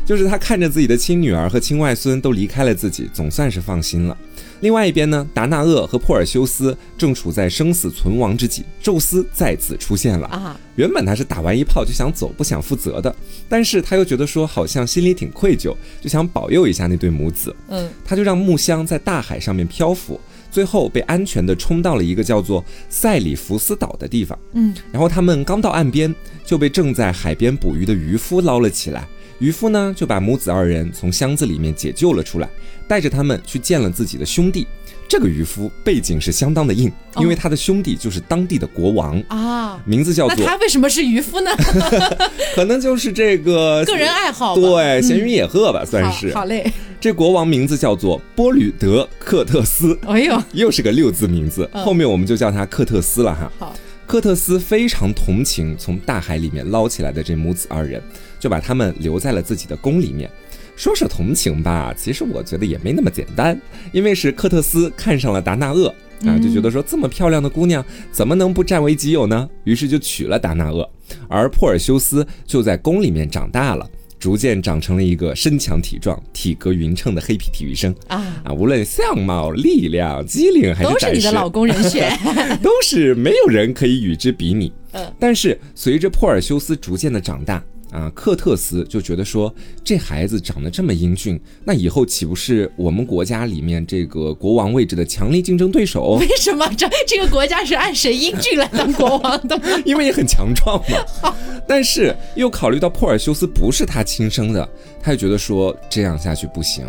[0.07, 4.17] 就是他看着自己的亲女儿和亲外孙都离开了自己，总算是放心了。
[4.61, 10.59] 另外一边呢，达纳厄和珀尔修斯正处在生死存亡之际，宙斯再次出现了啊！
[10.77, 13.15] 原本他是打完一炮就想走，不想负责的，
[13.49, 17.55] 但是他又觉得说好像心里挺愧疚，就想保佑一下那对母子。
[17.69, 20.19] 嗯，他就让木箱在大海上面漂浮，
[20.51, 24.39] 最后被安全的冲到了一个叫做塞里福斯岛的地方。
[24.55, 26.15] 嗯，然后他们刚到岸边，
[26.47, 29.07] 就被正在海边捕鱼的渔夫捞了起来。
[29.39, 32.49] 渔夫呢就把母子二人从箱子里面解救了出来。
[32.89, 34.65] 带着他们去见了自己的兄弟，
[35.09, 40.37] 这个渔夫背景是相当的硬，因为他的兄弟就是当地的国王啊，名字叫做。
[40.39, 41.51] 那他为什么是渔夫呢？
[42.55, 46.33] 可能就是这个 个人爱好， 对，闲云野鹤吧，算是。
[46.33, 53.51] 好嘞，这国王名字叫做波吕德克特斯，哎呦，又是个六字名字，后面我们就叫他克特斯了哈。
[53.59, 53.75] 好，
[54.07, 58.01] 克特斯非常同情从大海里面捞起来的这母子二人，
[58.47, 60.31] 就把他们留在了自己的宫里面。
[60.77, 65.93] 说是同情吧，其实我觉得也没那么简单，因为是科特斯看上了达纳厄
[66.25, 69.49] 啊，就觉得说这么漂亮的姑娘怎么能不占为己有呢？
[69.65, 70.89] 于是就娶了达纳厄，
[71.29, 73.85] 而珀尔修斯就在宫里面长大了，
[74.17, 78.53] 逐渐长成了一个身强体壮、体格匀称的黑皮体育生啊啊！
[78.53, 82.17] 无论相貌、力量、机灵还是都是你的老公人选，
[82.63, 84.73] 都是没有人可以与之比拟。
[84.93, 87.65] 嗯，但是随着珀尔修斯逐渐的长大。
[87.97, 96.19] 啊，克特斯就觉得说，这孩子长得这么英俊，那以后岂不是我们国家里面这个国王位置的强力竞争对手？
[96.21, 99.59] 为什么这这个国家是按谁英俊来当国王的？
[99.87, 101.35] 因为也很强壮嘛。
[101.67, 104.69] 但是又考虑到珀尔修斯不是他亲生的，
[105.03, 106.85] 他就觉得说这样下去不行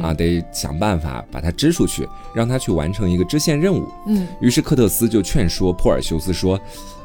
[0.00, 3.88] 啊，得想办法把他支出去，让他去完成一个支线任务。
[4.06, 6.56] 嗯，于是克特斯就劝说珀尔修斯说。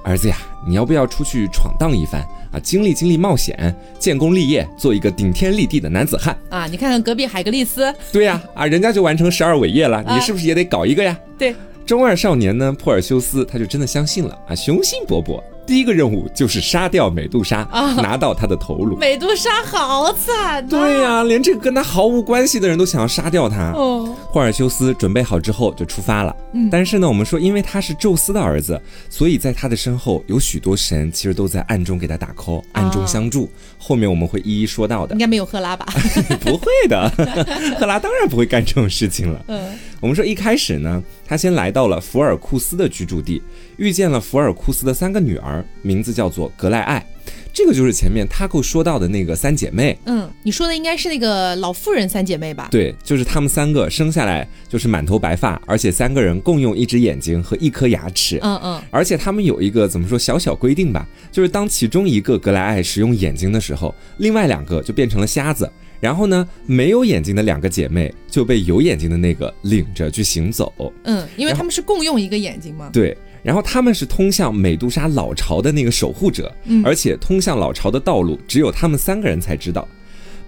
[0.08, 2.58] 儿子呀，你要不要出去闯荡一番啊？
[2.62, 6.66] 经历经历冒险，建功立业，做一个顶天立地的男子汉啊！
[6.68, 11.20] 你看看隔壁海格力斯，对呀，啊，人家就完成十二伟业了，你是不是也得搞一个呀？
[11.38, 11.54] 对，
[11.86, 15.44] 中二少年呢，珀尔修斯他就真的相信了啊，雄心勃勃。
[15.68, 18.96] 第一个任务就是杀掉美杜莎，拿到她的头颅。
[18.96, 23.72] 美杜莎好惨，对呀，连这个跟他毫无关系的人都想要杀掉他。
[23.74, 26.34] 哦，霍尔修斯准备好之后就出发了。
[26.54, 33.50] 嗯，但是呢，我们说，因为他是宙斯的儿子，所以在他的身后有许多神，其实都在暗中给他打 call，暗中相助。
[33.78, 35.14] 后面我们会一一说到的。
[35.14, 35.86] 应该没有赫拉吧？
[36.40, 37.10] 不会的，
[37.78, 39.44] 赫拉当然不会干这种事情了。
[39.48, 43.42] 嗯，我们说一开始呢，他先来到了福尔库斯的居住地。
[43.78, 47.06] 遇见了福尔库斯的三个女儿，名字叫做格莱艾，
[47.54, 49.98] 这个就是前面他够说到的那个三姐妹。
[50.06, 52.68] 嗯，你说的应该是那个老妇人三姐妹吧？
[52.72, 58.40] 对，就是她们三个生下来就是满头白发，而且三个人共用一只眼睛和一颗牙齿。
[58.42, 65.70] 嗯嗯，而且他们有一个怎么说小小规定吧，就是当其中一个格莱艾使用眼睛的时候，另外两个就变成了瞎子。
[66.00, 70.72] 然后呢，没有眼睛的两个姐妹就被有眼睛的那个领着去行走。
[71.06, 72.92] 嗯，因为他们是共用一个眼睛嘛。
[72.94, 73.18] 对。
[73.48, 79.88] 然后他们是通向美杜莎老巢的那个守护者，而且通向老巢的道路只有他们三个人才知道。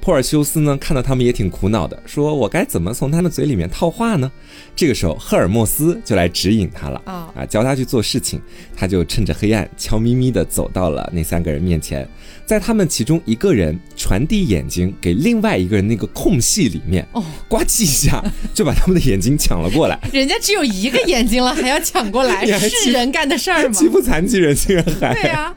[0.01, 4.31] 珀尔修斯呢，看到他们也挺苦恼的，说：“我该怎么从他们嘴里面套话呢？”
[4.75, 8.41] 这个时候，赫尔墨斯就来指引他了啊，啊，教他去做事情。
[8.75, 12.07] 他就趁着黑暗，悄咪咪地走到了那三个人面前，
[12.45, 18.23] 在他们其中一个人传递眼睛给另外一个人那个空隙里面，哦，呱唧一下
[18.55, 19.99] 就把他们的眼睛抢了过来。
[20.13, 23.73] 人家只有一个眼睛了，还要抢过来， 是人干的事儿吗？
[23.73, 25.53] 欺负残疾人竟然还对呀，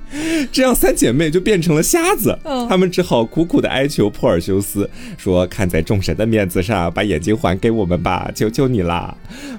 [0.51, 2.37] 这样三姐妹就变成了瞎子。
[2.43, 9.17] 嗯，他们只好苦苦的哀求珀尔尔修斯说：“看在众神的面子上，把眼睛还给我们吧，求求你啦！”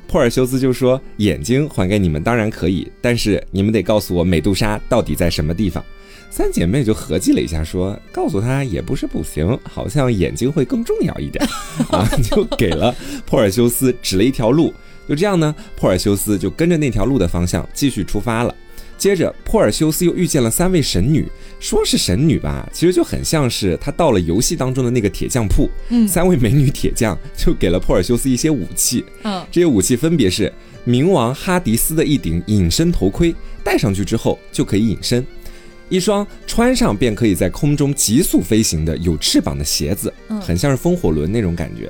[0.07, 5.83] 珀尔修斯就说：“眼睛还给你们当然可以，但是你们得告诉我美杜莎到底在什么地方。”
[6.29, 11.45] 三姐妹就合计了一下，说：“告诉她也不是不行，好像眼睛会更重要一点
[11.91, 12.93] 啊！”就给了
[13.25, 14.73] 珀尔修斯指了一条路。
[15.07, 18.55] 就这样呢，珀尔修斯就跟着那条路的方向继续出发了。
[18.97, 21.27] 接着，珀尔修斯又遇见了三位神女，
[21.59, 25.69] 说是神女吧，其实就很像是他到了游戏当中的那个铁匠铺。
[25.89, 29.03] 嗯，三位美女铁匠就给了珀尔修斯一些武器。
[29.23, 30.51] 嗯，这些武器分别是
[30.87, 35.21] 冥王哈迪斯的一顶隐身头盔，戴上去之后就可以隐身；
[35.89, 41.89] 一双穿上便可以在空中急速飞行的有翅膀的鞋子，很像是风火轮那种感觉。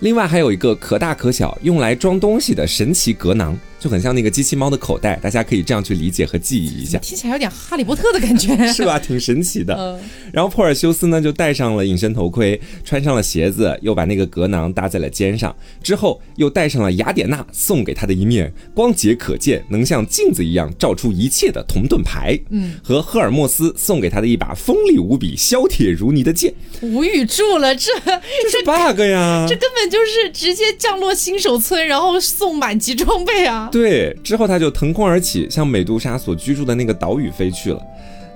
[0.00, 3.58] 另外还有一个可大可小，用来装东西的神奇格囊。
[3.82, 7.00] 就很像那个机器猫的口袋，大家可以这样去理解和记忆一下。
[7.00, 8.96] 听起来有点哈利波特的感觉， 是吧？
[8.96, 9.98] 挺神奇的。
[10.32, 26.54] 然后珀尔修斯呢，就戴上了隐身头盔，穿上了鞋子，又把那个格囊搭在了肩上，之后又戴上了雅典娜送给他的一面光洁可见、能像镜子一样照出一切的铜盾牌，嗯，和赫尔墨斯送给他的一把锋利无比、削铁如泥的剑。
[26.82, 29.44] 无语住了，这这是 bug 呀！
[29.48, 33.68] 这根本就是直接降落新手村，然后送满级装备啊！
[33.72, 37.82] 对，之后他就腾空而起，向美杜莎所居住的那个岛屿飞去了。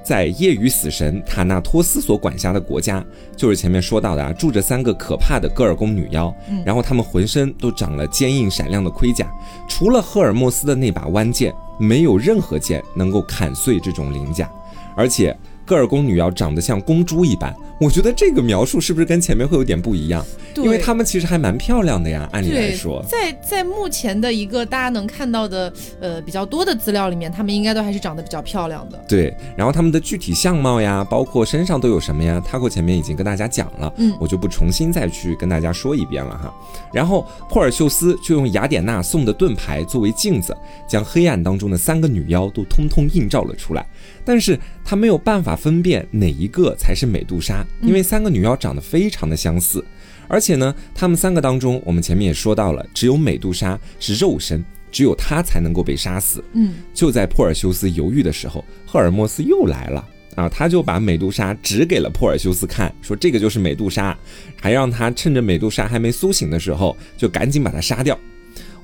[0.02, 3.04] 在夜雨死神塔纳托斯所管辖的国家，
[3.36, 9.30] 就是前面说到的啊，住着三个可怕的戈尔宫女妖，然后她们浑身都长了坚硬闪亮的盔甲，
[9.68, 14.50] 除了赫尔墨斯的那把弯剑，没有任何剑能够砍碎这种鳞甲，
[14.96, 15.36] 而且。
[15.66, 20.24] 戈尔宫女妖长得像公猪一般，我觉得这个描述是不是跟前面会有点不一样？
[20.54, 28.96] 因为她们其实还蛮漂亮的呀，按理来说，在在目前的一个大家能看到的呃比较多的资料里面，她们应该都还是长得比较漂亮的。
[29.08, 36.54] 对，然后她们的具体相貌呀，包括身上都有什么呀，Taco 前面已经跟大家讲了，嗯，我就不重新再去跟大家说一遍了哈。
[36.92, 40.56] 然后珀尔修斯就用雅典娜送的盾牌作为镜子，
[40.88, 43.84] 将黑暗当中的三个女妖都通通映照了出来。
[44.26, 49.82] 但是他没有办法分辨哪一个才是美杜莎，因为三个女妖长得非常的相似，
[50.26, 56.42] 而且呢，她们三个当中，我们前面也说到了，只有美杜莎是肉身，只有她才能够被杀死。
[56.54, 60.04] 嗯，就在珀尔修斯犹豫的时候，赫尔墨斯又来了。
[60.34, 64.14] 啊，他就把美杜莎指给了珀尔修斯看，说这个就是美杜莎，
[64.60, 68.18] 还让他趁着美杜莎还没苏醒的时候，就赶紧把她杀掉。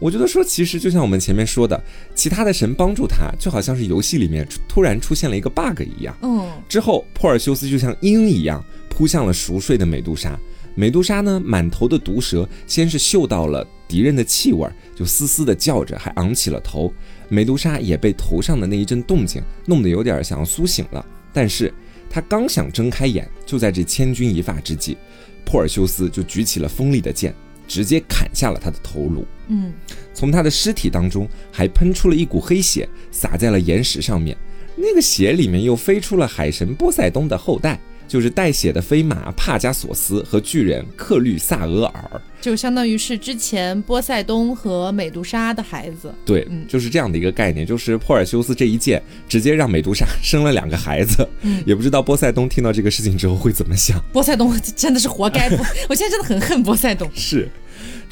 [0.03, 1.81] 我觉得说，其实就像我们前面说的，
[2.13, 6.13] 其他的神帮助他，就好像是游戏里面突然出现了一个 bug 一样。
[6.23, 8.61] 嗯，之后珀尔修斯就像鹰一样
[8.91, 10.37] 扑向了熟睡的美杜莎。
[10.75, 16.93] 美杜莎呢，满头的毒蛇，先是嗅到了敌人的气味，就嘶嘶的叫着，还昂起了头。
[17.29, 21.73] 美杜莎也被头上的那一阵动静弄得有点想要苏醒了，但是
[22.11, 24.97] 她刚想睁开眼，就在这千钧一发之际，
[25.45, 27.33] 珀尔修斯就举起了锋利的剑。
[27.73, 29.73] 直接砍下了他的头颅，嗯，
[30.13, 34.37] 从他的尸体当中还喷出了一股黑血，洒在了岩石上面。
[34.77, 46.13] 那个血里面又飞出了海神波塞冬的后代，就是带血的飞马帕加索斯和巨人克律萨俄尔，就相当于是之前波塞冬和美杜莎的孩子。
[46.27, 51.27] 对，就是这样的一个概念，就是珀尔修斯这一剑直接让美杜莎生了两个孩子。
[51.41, 53.99] 嗯，也不知道波塞冬听到这个事情之后会怎么想。
[54.13, 55.49] 波塞冬真的是活该，
[55.89, 57.11] 我现在真的很恨波塞冬。
[57.15, 57.51] 是。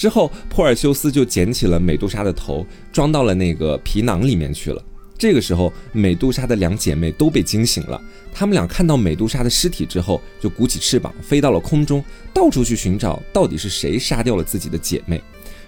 [0.00, 4.82] 之后，珀尔修斯就捡起了美杜莎的头，装到了那个皮囊里面去了。
[5.18, 8.00] 这个时候，美杜莎的两姐妹都被惊醒了。
[8.32, 15.20] 她们俩看到美杜莎的尸体之后，就鼓起翅膀飞到了空中，到处去寻找到底是谁杀掉了自己的姐妹。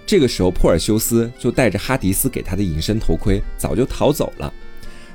[0.07, 4.51] 这个时候，珀尔修斯就带着哈迪斯给他的隐身头盔，早就逃走了。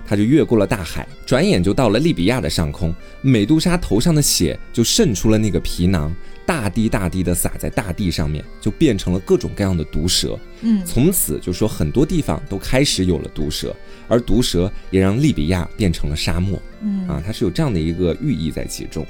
[0.08, 2.96] 他就越过了大海，转眼就到了利比亚的上空。
[3.22, 6.16] 美杜莎头上的血就渗出了那个皮囊。
[6.46, 10.40] 大滴大滴的洒在大地上面，就变成了各种各样的毒蛇。
[10.62, 13.76] 嗯，从此就说很多地方都开始有了毒蛇，
[14.08, 16.58] 而毒蛇也让利比亚变成了沙漠。
[16.82, 19.06] 嗯，啊，它是有这样的一个寓意在其中。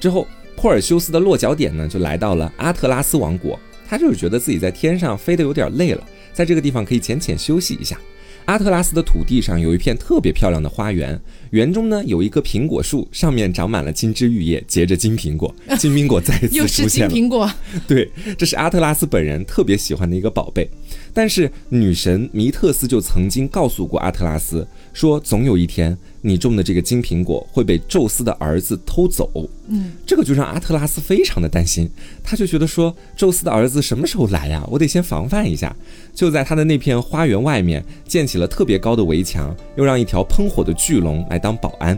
[0.00, 3.60] 之后，珀尔修斯的落脚点呢，就来到了阿特拉斯王国。
[3.86, 8.00] 他就是觉得自己在天上飞得有点累了，在这个地方可以浅浅休息一下。
[8.48, 15.54] 阿特拉斯的土地上有一片特别漂亮的花园，园中呢有一棵苹果树，上面长满了金枝玉叶，结着金苹果。
[15.78, 16.62] 金苹果再次出现了。
[16.62, 17.50] 又是金苹果。
[17.86, 20.66] 对，这是阿特拉斯本人特别喜欢的一个宝贝。
[21.12, 24.66] 但是女神弥特斯就曾经告诉过阿特拉斯，
[24.98, 29.30] 说总有一天你种的这个金苹果会被宙斯的儿子偷走。
[29.68, 31.88] 嗯，这个就让阿特拉斯非常的担心，
[32.24, 34.66] 他就觉得说宙斯的儿子什么时候来呀？
[34.68, 35.72] 我得先防范一下。
[36.12, 41.96] 就在他的那片花园外面建起了特别高的围墙，又让一条喷火的巨龙来当保安。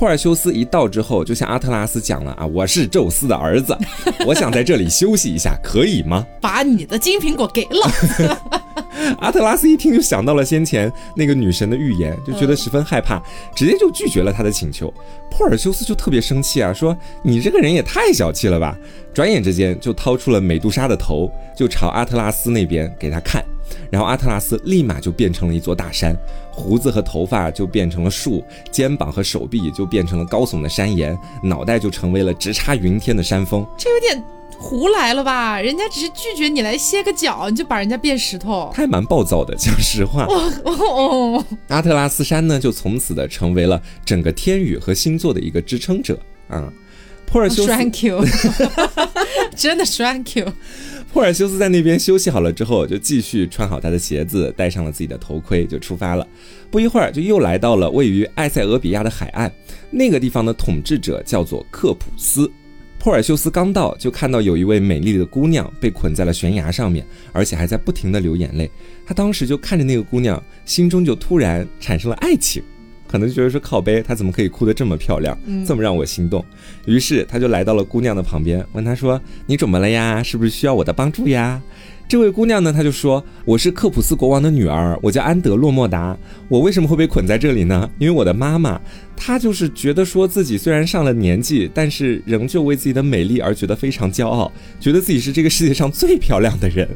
[0.00, 3.76] 珀尔修斯一到之后，就向阿特拉斯讲了啊，我是宙斯的儿子，
[4.26, 6.26] 我想在这里休息一下，可以吗？
[6.40, 8.38] 把你的金苹果给了。
[9.18, 13.22] 阿特拉斯一听就想到了先前那个女神的预言，就觉得十分害怕，
[13.54, 14.90] 直接就拒绝了他的请求。
[15.30, 18.74] 珀尔修斯就特别生气啊，说你这个人也太小气了吧！
[19.12, 23.44] 转眼之间就掏出了美杜莎的头，就朝阿特拉斯那边给他看，
[23.90, 26.16] 然后阿特拉斯立马就变成了一座大山，
[26.60, 33.66] 胡子和头发就变成了树，肩膀和手臂就变成了高耸的山岩，脑袋就成为了直插云天的山峰。
[33.78, 34.22] 这有点。
[34.62, 35.58] 胡来了吧？
[35.58, 39.56] 人家只是拒绝你来歇个脚，你就把人家变石头，他还蛮暴躁的。
[39.56, 46.70] 讲实话，哦哦，阿特拉斯山呢，就从此的成为了整个天宇和星座的一个支撑者啊。
[47.24, 48.22] 珀尔修斯，Thank you，
[49.56, 50.52] 真的 Thank you。
[51.12, 56.26] 珀尔修斯在那边休息好了之后，就继续穿好他的鞋子，戴上了自己的头盔，就出发了。
[56.70, 59.52] 不一会儿，就又来到了位于埃塞俄比亚的海岸，
[59.90, 62.50] 那个地方的统治者叫做克普斯。
[62.96, 68.70] 珀尔修斯刚到，就看到有一位美丽的姑娘被捆在了悬崖上面，而且还在不停的流眼泪。
[69.04, 72.62] 他当时就看着那个姑娘，心中就突然产生了爱情，
[73.10, 76.44] 可能就觉得说靠背，她怎么可以哭得这么漂亮，这么让我心动？
[76.86, 80.22] 于是他就来到了姑娘的旁边，问她说：“你怎么了呀？
[80.22, 81.60] 是不是需要我的帮助呀？”
[82.10, 86.18] 这位姑娘呢，她就说：“我是克普斯国王的女儿，我叫安德洛莫达。
[86.48, 87.88] 我为什么会被捆在这里呢？
[88.00, 88.80] 因为我的妈妈，
[89.16, 96.88] 她就是觉得说自己虽然上了年纪，但是仍旧为自己的美丽而觉得非常骄傲，觉得自己是这个世界上最漂亮的人。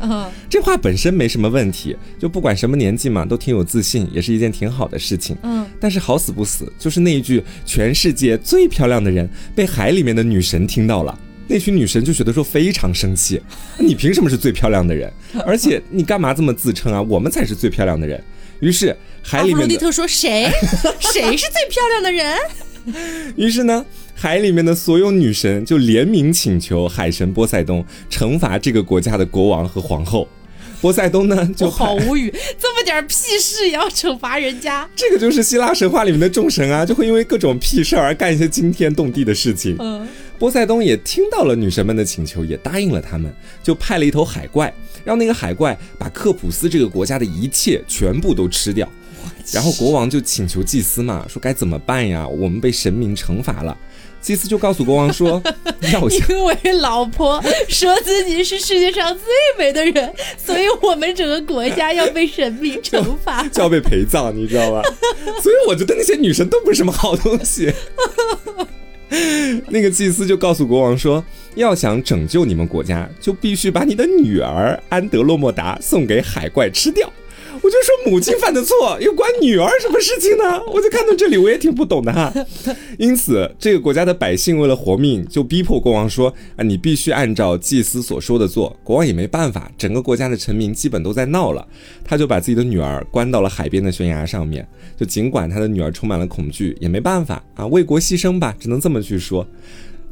[0.50, 5.36] 这话本身没什么问题，就不管什么年纪嘛，都挺有自信，也是一件挺好的事情。
[5.44, 11.16] 嗯，但是好死不死，就是那一句‘全世界最漂亮的人’被海里面的女神听到了。”
[11.46, 13.40] 那群女神就觉得说非常生气，
[13.78, 15.12] 你凭什么是最漂亮的人？
[15.46, 17.02] 而且你干嘛这么自称啊？
[17.02, 18.22] 我们才是最漂亮的人。
[18.60, 20.48] 于是海里面的迪特说谁
[21.12, 22.38] 谁是最漂亮的人？
[23.36, 30.26] 于是呢，海里面的所有女神就联名请求海神波塞冬惩罚这个国家的国王和皇后。
[30.80, 34.86] 波塞冬呢就好无语，这么点屁事也要惩罚人家？
[34.94, 39.76] 这个就是希腊神话里面的众神啊，就会因为各种屁事儿而干一些惊天动地的事情。
[39.78, 40.06] 嗯。
[40.38, 44.72] 波塞冬也听到了女神们的请求，也答应了他们，就派了一头海怪，
[45.04, 48.88] 让那个海怪把克普斯这个国家的一切全部都吃掉。
[49.52, 52.26] 然后国王就请求祭司嘛，说该怎么办呀？
[52.26, 53.76] 我们被神明惩罚了。
[54.20, 55.42] 祭司就告诉国王说
[55.92, 59.26] ：“要因为老婆说自己是世界上最
[59.58, 64.82] 美的人，所以我们整个国家要被神明惩 罚，就要被陪葬，你知道吧？
[65.42, 67.70] 所以我觉得那些女神都不是什么好东西。
[69.68, 77.10] 那个祭司就告诉国王说：要想拯救你们国家，就必须把你的女儿安德洛莫达送给海怪吃掉。”
[77.64, 80.62] 我就说母亲犯的错，又关女儿什么事情呢？
[80.66, 82.30] 我就看到这里，我也挺不懂的哈。
[83.00, 91.66] 因此，这个国家的百姓为了活命，就逼迫国王说：“啊，你必须按照祭司所说的做。”国王也没办法，整个国家的臣民基本都在闹了，
[92.04, 94.68] 他就把自己的女儿关到了海边的悬崖上面。
[94.94, 99.46] 就尽管他的女儿充满了恐惧，也没办法啊，为国牺牲吧，只能这么去说。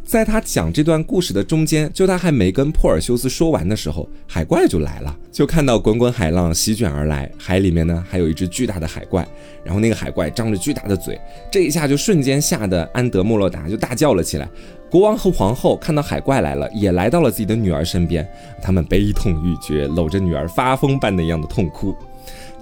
[0.05, 9.27] 在他讲这段故事的中间，就他还没跟珀尔修斯说完的时候，海怪就来了，就看到滚滚海浪席卷而来，海里面呢还有一只巨大的海怪，
[9.65, 11.19] 然后那个海怪张着巨大的嘴，
[11.51, 14.49] 这一下就瞬间吓得安德莫洛达就大叫了起来。
[14.91, 18.29] 国王和皇后看到海怪来了，也来到了自己的女儿身边，
[18.61, 21.97] 他们悲痛欲绝，搂着女儿发疯般的一样的痛哭。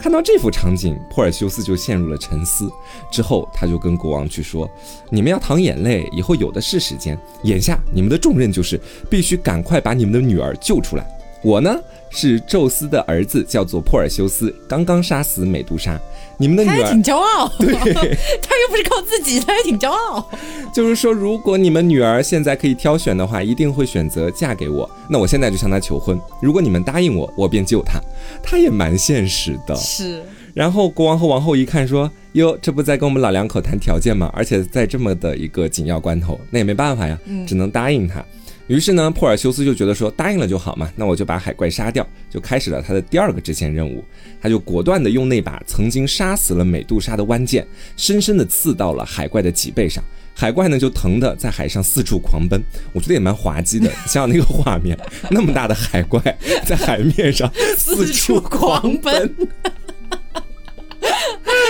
[0.01, 2.72] 看到这幅场景，珀尔修斯就陷入了沉思。
[3.12, 4.68] 之后，他就跟国王去说
[5.11, 7.18] ：“你们要淌眼泪，以后有的是时间。
[7.42, 8.80] 眼下，你们的重任就是
[9.11, 11.07] 必须赶快把你们的女儿救出来。
[11.42, 11.78] 我呢，
[12.09, 16.01] 是宙斯的儿子，叫做珀尔修斯，刚刚杀死美杜莎。”
[16.41, 17.68] 你们的女儿挺骄傲，对，
[18.41, 20.26] 她又不是靠自己，她也挺骄傲。
[20.72, 24.88] 就是说，如果你们女儿现在可以挑选的话，一定会选择嫁给我。
[25.11, 28.01] 那我现在就向她求婚，如果你们答应我，我便救她。
[28.43, 29.76] 她也蛮现实的。
[29.76, 30.24] 是。
[30.55, 34.30] 然后国王和王后一看，说：“哟，这不在跟我们老两口谈条件吗？
[34.32, 38.24] 而且在这么的一个紧要关头，那也没办法呀，只能答应他。”
[38.71, 44.05] 于是呢，珀尔修斯就觉得说答应了就好嘛，那我就把海怪杀掉，就开始了他的第二个支线任务。
[44.41, 47.66] 他就果断的用那把曾经杀死了美杜莎的弯剑，
[47.97, 50.05] 深深的刺到了海怪的脊背上。
[50.37, 52.62] 海怪呢就疼的在海上四处狂奔，
[52.93, 53.91] 我觉得也蛮滑稽的。
[54.07, 54.97] 想想那个画面，
[55.33, 56.23] 那么大的海怪
[56.64, 59.35] 在海面上四处狂奔。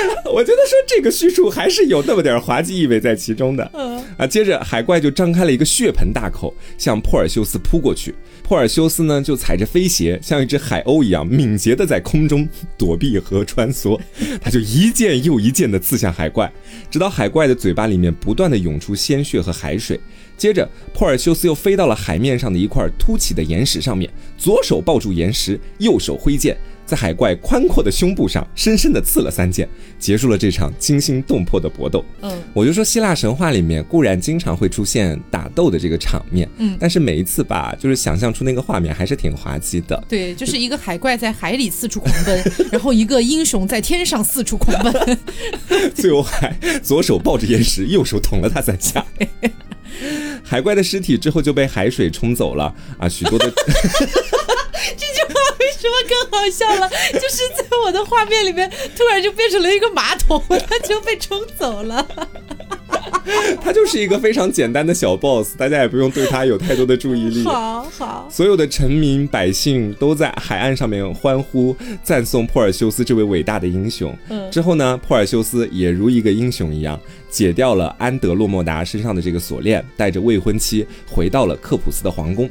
[0.33, 3.71] 我觉得说这个叙述还是有那么点滑稽意味在其中的。
[3.75, 8.15] 嗯啊，接着海怪就张开了一个血盆大口，向珀尔修斯扑过去。
[8.43, 13.99] 珀尔修斯呢就踩着飞鞋，像一只海鸥一样敏捷的在空中躲避和穿梭。
[14.43, 16.53] 他就一剑又一剑的刺向海怪，
[16.91, 19.99] 直到海怪的嘴巴里面不断的涌出鲜血和海水。
[20.37, 26.57] 接着，珀尔修斯又飞到了海面上的一块凸起的岩石上面，左手抱住岩石，右手挥剑。
[26.91, 32.05] 在海怪宽阔的胸部上深深的刺了三剑，结束了这场惊心动魄的搏斗。
[32.21, 40.03] 嗯，我就说希腊神话里面固然经常会出现打斗的这个场面，嗯，但是每一次吧，就是想象出那个画面还是挺滑稽的。
[40.09, 45.19] 对，就是一个海怪在海里四处狂奔， 然后一个英雄在天上四处狂奔，
[45.95, 49.07] 最后还左手抱着岩石，右手捅了他三下。
[50.43, 53.53] 海怪的尸体之后就被海水冲走了啊，许多的。
[55.81, 56.89] 什么更好笑了？
[57.15, 62.07] 就是在我的画面里面，突然就变成了一个马桶，他就被冲走了。
[63.63, 67.45] 他就是一个非常简单的小 boss，大家也不用对他有太多的注意力。
[67.45, 74.17] 好好，所有的臣民百姓都在海岸上面欢呼赞颂珀尔修斯这位伟大的英雄。
[74.29, 77.01] 嗯，之后呢，珀尔修斯也如一个英雄一样，
[77.31, 82.51] 解掉了安德洛莫达身上的这个锁链，带着未婚妻回到了克普斯的皇宫。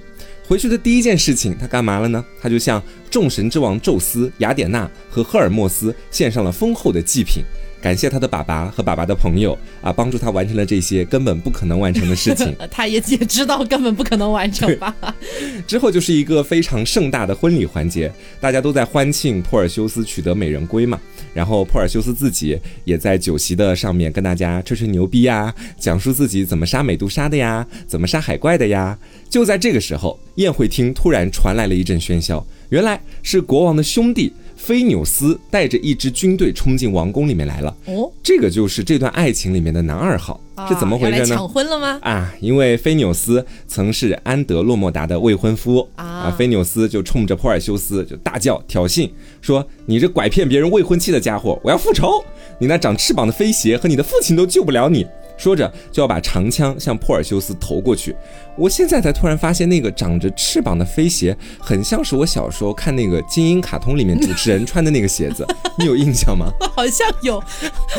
[0.50, 2.26] 回去的第一件事情，他干嘛了呢？
[2.42, 2.82] 他就向
[3.12, 7.44] 众神之王宙斯、雅典娜和赫尔墨斯献上了丰厚的祭品，
[7.82, 12.56] 感谢他的爸爸和爸爸的朋友啊，帮助他完成了这些根本不可能完成的事情。
[12.70, 14.96] 他也也知道根本不可能完成吧。
[15.66, 21.00] 之后就是一个非常盛大的婚礼环节，大家都在欢庆珀尔修斯取得美人归嘛。
[21.34, 28.98] 然后珀尔修斯自己也在酒席的上面跟大家吹吹牛逼呀，讲述自己怎么杀美杜莎的呀，怎么杀海怪的呀。
[29.30, 34.34] 就在这个时候，宴会厅突然传来了一阵喧嚣，原来是国王的兄弟。
[34.60, 37.76] 菲纽斯带着一支军队冲进王宫里面来了。
[37.86, 41.26] 哦，这个就是这段爱情里面的男二号，是怎么回事呢？
[41.26, 41.98] 抢婚了吗？
[42.04, 46.30] 啊，因为菲纽斯曾是安德洛莫达的未婚夫啊。
[46.38, 49.10] 菲纽斯就冲着珀尔修斯就大叫挑衅，
[49.42, 52.24] 说：“你这拐骗别人未婚妻的家伙，我要复仇！
[52.60, 55.08] 你那长翅膀的飞鞋和你的父亲都救不了你。”
[55.40, 58.14] 说着就要把长枪向珀尔修斯投过去。
[58.60, 65.48] 我现在才突然发现，那个长着翅膀的飞鞋，很像是我小时候看那个精英卡通里面主持人穿的那个鞋子，
[65.80, 66.48] 你有印象吗？
[66.76, 67.42] 好像有，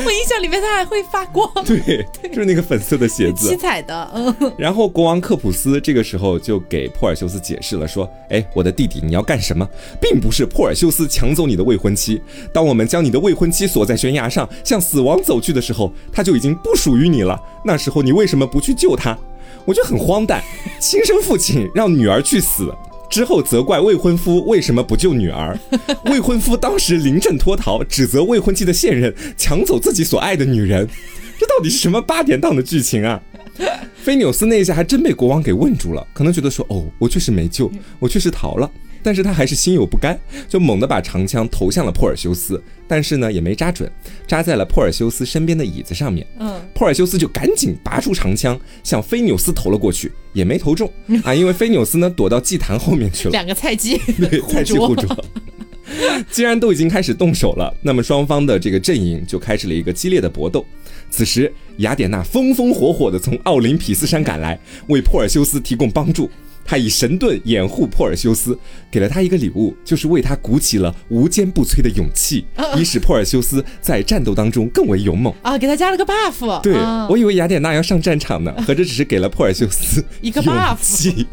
[0.05, 1.49] 我印象里面它还会发光。
[1.65, 4.11] 对，就是那个粉色的鞋子， 七彩的。
[4.13, 4.53] 嗯。
[4.55, 9.67] 然后国王克普斯这个时候就给珀尔修斯解释了，说：“哎，我的弟弟，你要干什么？
[9.99, 12.21] 并不是珀尔修斯抢走你的未婚妻，
[12.53, 17.41] 当我们将你的未婚妻锁在悬崖上，向死亡走去的时候，他就已经不属于你了。
[17.65, 19.17] 那时候你为什么不去救她？”
[19.65, 20.43] 我觉得很荒诞，
[20.79, 22.73] 亲生父亲让女儿去死，
[23.09, 25.57] 之后责怪未婚夫为什么不救女儿，
[26.05, 30.87] 未婚夫当时临阵脱逃，指责未婚妻的现任抢走自己所爱的女人，
[31.39, 33.21] 这到底是什么八点档的剧情啊？
[33.95, 38.69] 菲纽斯那一下还真被国王给问住了，可能觉得说哦，我确实没救，我确实逃了。
[39.03, 43.91] 但是他还是心有不甘，就猛地把长枪投向了珀尔修斯，但是呢也没扎准，
[44.27, 46.25] 扎在了珀尔修斯身边的椅子上面。
[46.39, 50.91] 嗯，珀尔修斯就赶紧拔出长枪向菲纽斯投了过去，也没投中
[51.23, 53.31] 啊，因为菲纽斯呢躲到祭坛后面去了。
[53.31, 55.07] 两个菜鸡， 对，菜鸡互啄。
[56.31, 60.65] 既然都已经开始动手了，那么双方的这个阵营就开始了一个激烈的搏斗。
[61.09, 66.29] 此时雅典娜风风火火地从奥林匹斯山赶来，为珀尔修斯提供帮助。
[66.71, 68.57] 他以神盾掩护珀尔修斯，
[68.89, 72.45] 给了他一个礼物，就是为他鼓起了无坚不摧的勇气，
[72.77, 75.57] 以使珀尔修斯在战斗当中更为勇猛啊！
[75.57, 76.61] 给他加了个 buff。
[76.61, 76.73] 对，
[77.09, 81.25] 我以为雅典娜要上战场呢， 合着只是给了珀尔修斯一个 buff。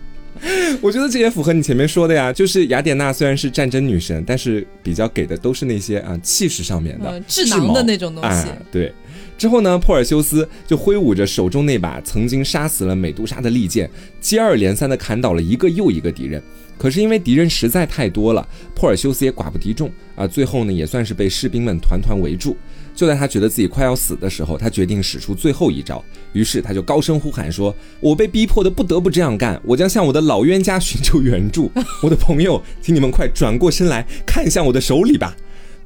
[0.80, 8.46] 我觉得这也符合你前面说的呀，就是雅典娜虽然是战争女神，但是比较给的都是那些啊气势上面的智囊的那种东西。
[8.72, 8.90] 对。
[9.38, 13.88] 之后呢，珀尔修斯就挥舞着手中那把曾经杀死了美杜莎的利剑，
[14.20, 16.42] 接二连三地砍倒了一个又一个敌人。
[16.76, 22.56] 可是因为敌人实在太多了，珀尔修斯也寡不敌众啊，最后呢也算是被士兵们团团围住。
[22.94, 26.04] 就在他觉得自己快要死的时候，他决定使出最后一招。
[26.32, 31.70] 于是他就高声呼喊说：“我被逼迫的不得不这样干，我将向我的老冤家寻求援助。
[32.02, 35.36] 我的朋友，请你们快转过身来看向我的手里吧。”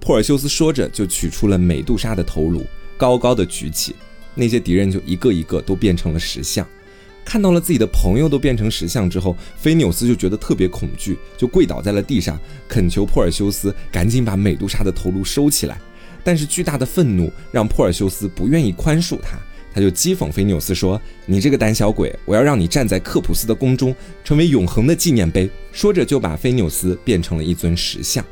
[0.00, 2.66] 珀尔修斯说着，就取出了美杜莎的头颅。
[3.02, 3.96] 高高的举起，
[4.32, 6.64] 那些敌人就一个一个都变成了石像。
[7.24, 12.38] 看到了自己的朋友都变成石像之后，菲纽斯就觉得特别恐惧，就跪倒在了地上，
[12.68, 15.80] 恳求珀尔修斯赶紧把美杜莎的头颅收起来。
[16.22, 19.36] 但是巨大的愤怒让珀尔修斯不愿意宽恕他，
[19.74, 23.92] 他就讥讽菲纽斯说：“你这个胆小鬼，我要让你站在克普斯的宫中，
[24.22, 28.24] 成为永恒的纪念碑。”说着就把菲纽斯变成了一尊石像。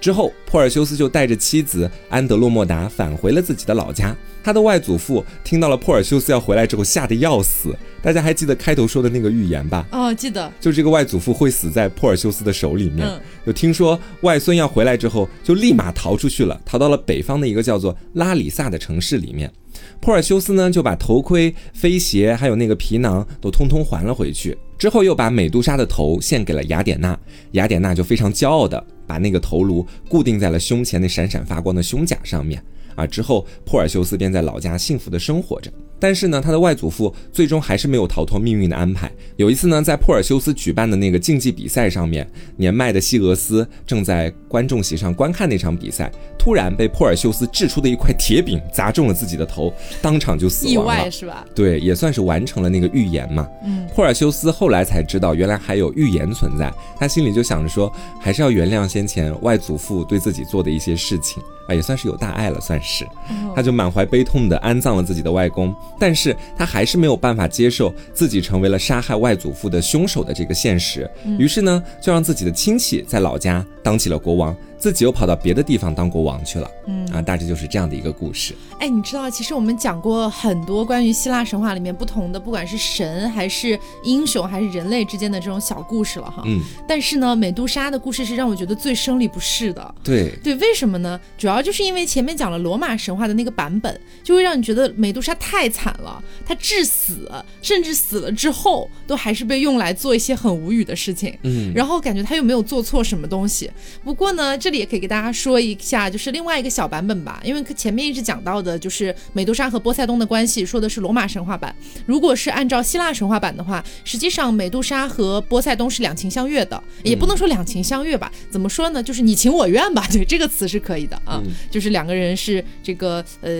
[0.00, 4.16] 之后，珀尔修斯就带着妻子安德洛莫达返回了自己的老家。
[4.42, 7.76] 他的外祖父听到了珀尔修斯要回来之后，吓得要死。
[8.00, 9.86] 大家还记得开头说的那个预言吧？
[9.90, 13.06] 哦，记得，就这个外祖父会死在珀尔修斯的手里面。
[13.44, 19.52] 就听说外孙要回来之后，就立马逃出去了，逃到了北方的一个叫做拉里萨的城市里面。
[20.00, 24.56] 珀尔修斯呢，就把头盔、飞鞋还有那个皮囊都通通还了回去。
[24.78, 27.18] 之后又把美杜莎的头献给了雅典娜，
[27.52, 32.62] 雅典娜就非常骄傲的把那个头颅固定在了胸前那闪闪发光的胸甲上面。
[32.94, 35.70] 啊，之后珀尔修斯便在老家幸福的生活着。
[36.00, 39.10] 但是呢，他的外祖父最终还是没有逃脱命运的安排。
[39.36, 50.80] 有一次呢，在珀尔修斯举办的那个竞技比赛上面，年迈的西俄斯正在观众席上观看那场比赛，突然被珀尔修斯掷出的一块铁饼砸中了自己的头，当场就死亡了。
[50.82, 51.44] 意外是吧？
[51.54, 53.48] 对，也算是完成了那个预言嘛。
[53.64, 61.40] 嗯，珀尔修斯后来才知道，原来还有预言存在，他心里就想着说，还是要原谅先前外祖父对自己做的一些事情。
[61.68, 63.06] 啊，也算是有大爱了，算是。
[63.54, 65.72] 他就满怀悲痛的安葬了自己的外公。
[66.00, 71.08] 但是他还是没有办法接受自己成为了杀害外祖父的凶手的这个现实，
[71.38, 74.56] 于是呢，就让自己的亲戚在老家当起了国王。
[74.78, 78.54] 自己又跑到别的地方当国王去了，嗯啊，大致就是这样的一个故事。
[78.78, 86.44] 哎，你知道，其实我们讲过很多关于希腊神话里面不同的，不管是神还是英雄还是人类之间的这种小故事了哈。
[86.46, 86.60] 嗯。
[86.86, 89.94] 但是呢，美杜莎的故事是让我觉得最生理不适的。
[90.04, 91.18] 对对，为什么呢？
[91.36, 97.30] 主要就是因为前面讲了罗马神话的那个版本，就会让你觉得美杜莎太惨了，她致死，
[97.62, 101.36] 甚至死了之后都还是被用来做一些很无语的事情。
[101.42, 101.72] 嗯。
[101.74, 103.70] 然后感觉她又没有做错什么东西。
[104.04, 104.58] 不过呢。
[104.58, 111.72] 这里也可以给大家说一下，就是另外一个小版本吧，因为前面一直讲到的就是美杜莎和波塞冬的关系，说的是罗马神话版。
[112.06, 119.00] 如果是按照希腊神话版的话，实际上美杜莎和波塞冬是两情相悦的，也不能说两情相悦吧，怎么说呢？
[119.00, 121.40] 就是你情我愿吧，对这个词是可以的啊。
[121.70, 123.50] 就是两个人是这个呃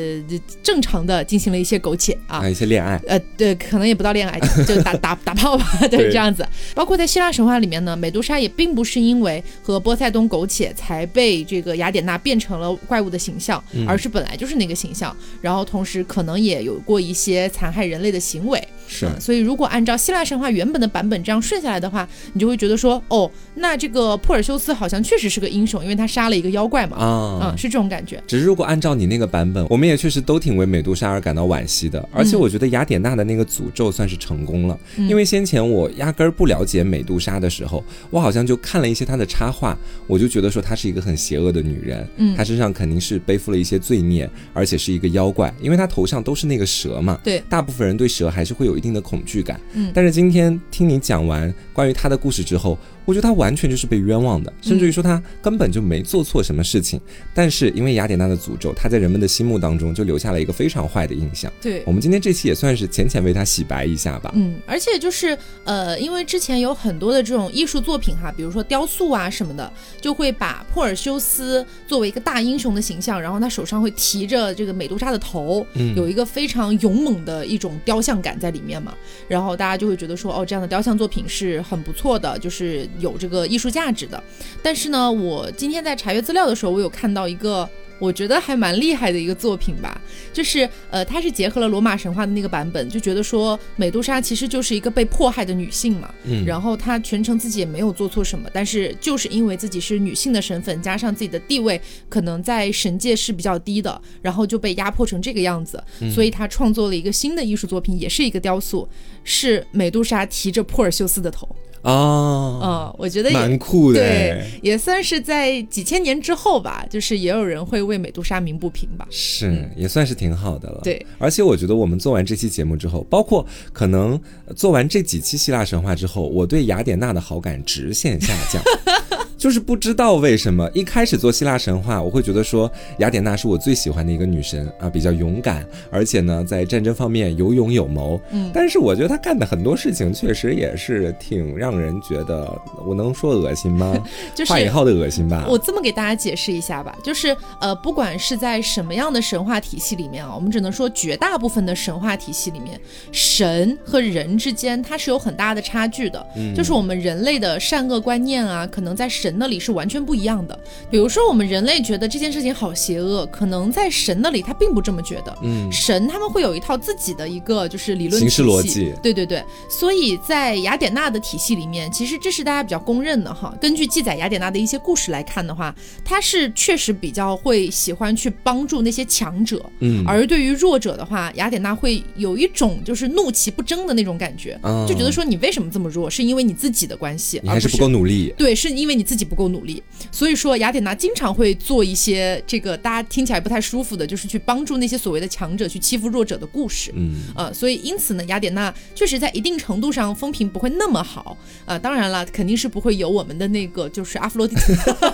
[0.63, 6.47] 正常的进行了一些苟且啊，一些恋爱，呃，对，可能也不到恋爱，就 打打 打炮吧， 对，这样子。
[6.75, 15.15] 包括在希腊神话里面呢，美杜莎也并不是因为和波塞冬苟且才被这个雅典娜变成了怪物的形象，而是本来就是那个形象。
[15.41, 18.63] 然后同时可能也有过一些残害人类的行为。
[18.89, 28.21] 是，所以如果按照希腊神话原本的版本这样顺下来的话，你就会觉得说，哦，那这个珀尔修斯好像确实是个英雄，因为他杀了一个妖怪嘛，啊，嗯，是这种感觉。
[28.27, 32.09] 只是如果按照你那个版本，我们也确实都挺为美杜莎而感到惋惜的。
[32.11, 39.77] 而且我觉得雅典娜的那个诅咒算是成功了，因为先前我压根儿不了解美杜莎的时候，我好像就看了一些她的插画，
[40.07, 49.61] 我就觉得说她是一个很邪恶的女人，嗯，她身上肯定是背负了一些罪孽，而且是一个妖怪，因为她头上都是那个蛇嘛，对，大部分人对蛇还是会有一定的恐惧感。
[49.75, 52.79] 嗯，但是今天听你讲完关于他的故事之后。
[53.09, 57.01] 我觉得他完全就是被冤枉的，甚至于说他根本就没做错什么事情。
[57.33, 61.51] 但是因为雅典娜的诅咒，他在人们的心目当中就留下了一个非常坏的印象。
[61.59, 64.31] 对，我们今天这期也算是浅浅为他洗白一下吧。
[64.35, 65.35] 嗯，而且就是
[65.65, 78.95] 呃，因为之前有很多的这种艺术作品哈，比如说雕塑啊什么的，就会把珀尔修斯作为一个大英雄的形象，然后他手上会提着这个美杜莎的头，有一个非常勇猛的一种雕像感在里面嘛。
[79.27, 82.87] 然后大家就会觉得说，哦，这样的雕像作品是很不错的，就是。
[82.99, 84.23] 有这个艺术价值的，
[84.63, 87.69] 但是呢，我今天在查阅资料的时候，我有看到一个
[87.99, 90.01] 我觉得还蛮厉害的一个作品吧，
[90.33, 105.83] 就是呃，它是结合了罗马神话的那个版本，就觉得说美杜莎其实就是一个被迫害的女性嘛，嗯，然后她全程自己也没有做错什么，但是就是因为自己是女性的身份，加上自己的地位可能在神界是比较低的，然后就被压迫成这个样子，
[106.15, 108.89] 所以她创作了一个新的艺术作品，也是一个雕塑，
[109.25, 111.49] 是美杜莎提着珀尔修斯的头。
[111.83, 120.81] 哦，嗯，我觉得蛮酷的，对，也算是在几千年之后吧，就是也有人会为美杜莎鸣不平吧，是，也算是挺好的了。
[120.85, 124.21] 对，而且我觉得我们做完这期节目之后，包括可能
[124.55, 128.63] 做完这几期希腊神话之后，我对雅典娜的好感直线下降。
[129.39, 138.21] 就是不知道为什么一开始做希腊神话，我会觉得说雅典娜是我最喜欢的一个女神啊，比较勇敢，而且呢在战争方面有勇有谋。
[138.33, 142.53] 嗯，但是我觉得她干的很多事情确实也是挺让人觉得，
[142.85, 143.97] 我能说恶心吗？
[144.35, 145.47] 就是画引号的恶心吧。
[145.49, 152.81] 我这么给大家解释一下吧，就是呃，不管是在什么样的神话体系里面啊，我们只能说绝大部分的神话体系里面，
[153.13, 156.27] 神和人之间它是有很大的差距的。
[156.35, 159.28] 嗯，就是我们人类的善恶观念啊，可能在神。
[159.29, 160.59] 神那里是完全不一样的。
[160.91, 165.37] 比如说，我们人类觉得这件事情好邪恶，可能在神那里他并不这么觉得。
[165.43, 168.95] 嗯，神他们会有一套自己的一个就是理论形式逻辑。
[169.03, 173.55] 对对对，所以在雅典娜的体系里面，其实这是大家比较公认的哈。
[173.61, 179.63] 根据记载雅典娜的一些故事来看的话，她是确实比较会喜欢去帮助那些强者。
[179.81, 184.59] 嗯，而对于弱者的话，雅典娜会有一种就是怒其不争的那种感觉，
[184.89, 188.33] 就觉得说你为什么这么弱，是因为你自己的关系，你还是不够努力。
[188.39, 189.18] 对，是因为你自己。
[189.19, 196.93] 自己不够努力，所以说雅典娜经常会做一些这个大家听起来不太舒服的，就是去帮助那些所谓的强者去欺负弱者的故事。
[196.95, 201.37] 嗯，呃，所以因此呢，雅典娜确实在一定程度上风评不会那么好。
[201.67, 204.55] 啊，当然了，肯定是不会有我们的那个就是阿弗洛狄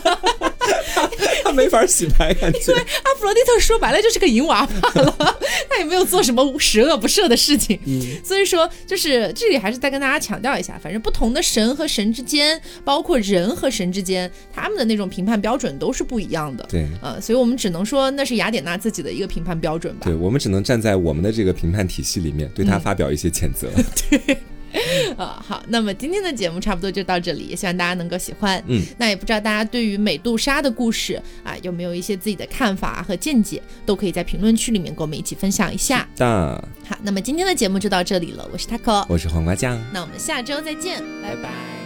[0.65, 1.11] 特。
[1.45, 2.59] 他没法洗白，感觉。
[2.73, 5.17] 因为阿弗洛狄特说白了就是个淫娃罢了，
[5.69, 7.79] 他也没有做什么十恶不赦的事情。
[7.85, 16.67] 嗯，所以说就是这里还是再跟大家强调一下，反正不同的神和神之间，包括人和神之间，他们的那种评判标准都是不一样的。
[16.71, 20.03] 对，呃，所以我们只能说那是雅典娜自己的一个评判标准吧。
[20.05, 23.69] 对，我们只能站在我们的这个评判体系里面，对他发表一些谴责。
[24.11, 24.39] 对。
[25.17, 28.63] 啊，好，那么今天的节目差不多就到这里，也希望大家能够喜欢。
[28.67, 36.09] 嗯，那也不知道大家对于美杜莎的故事啊，有没有一些自己的看法和见解，都可以在评论区里面跟我们一起分享一下。
[36.17, 41.84] 的，好，那么今天的节目就到这里了，我是 taco，我是黄瓜酱，那我们下周再见，拜拜。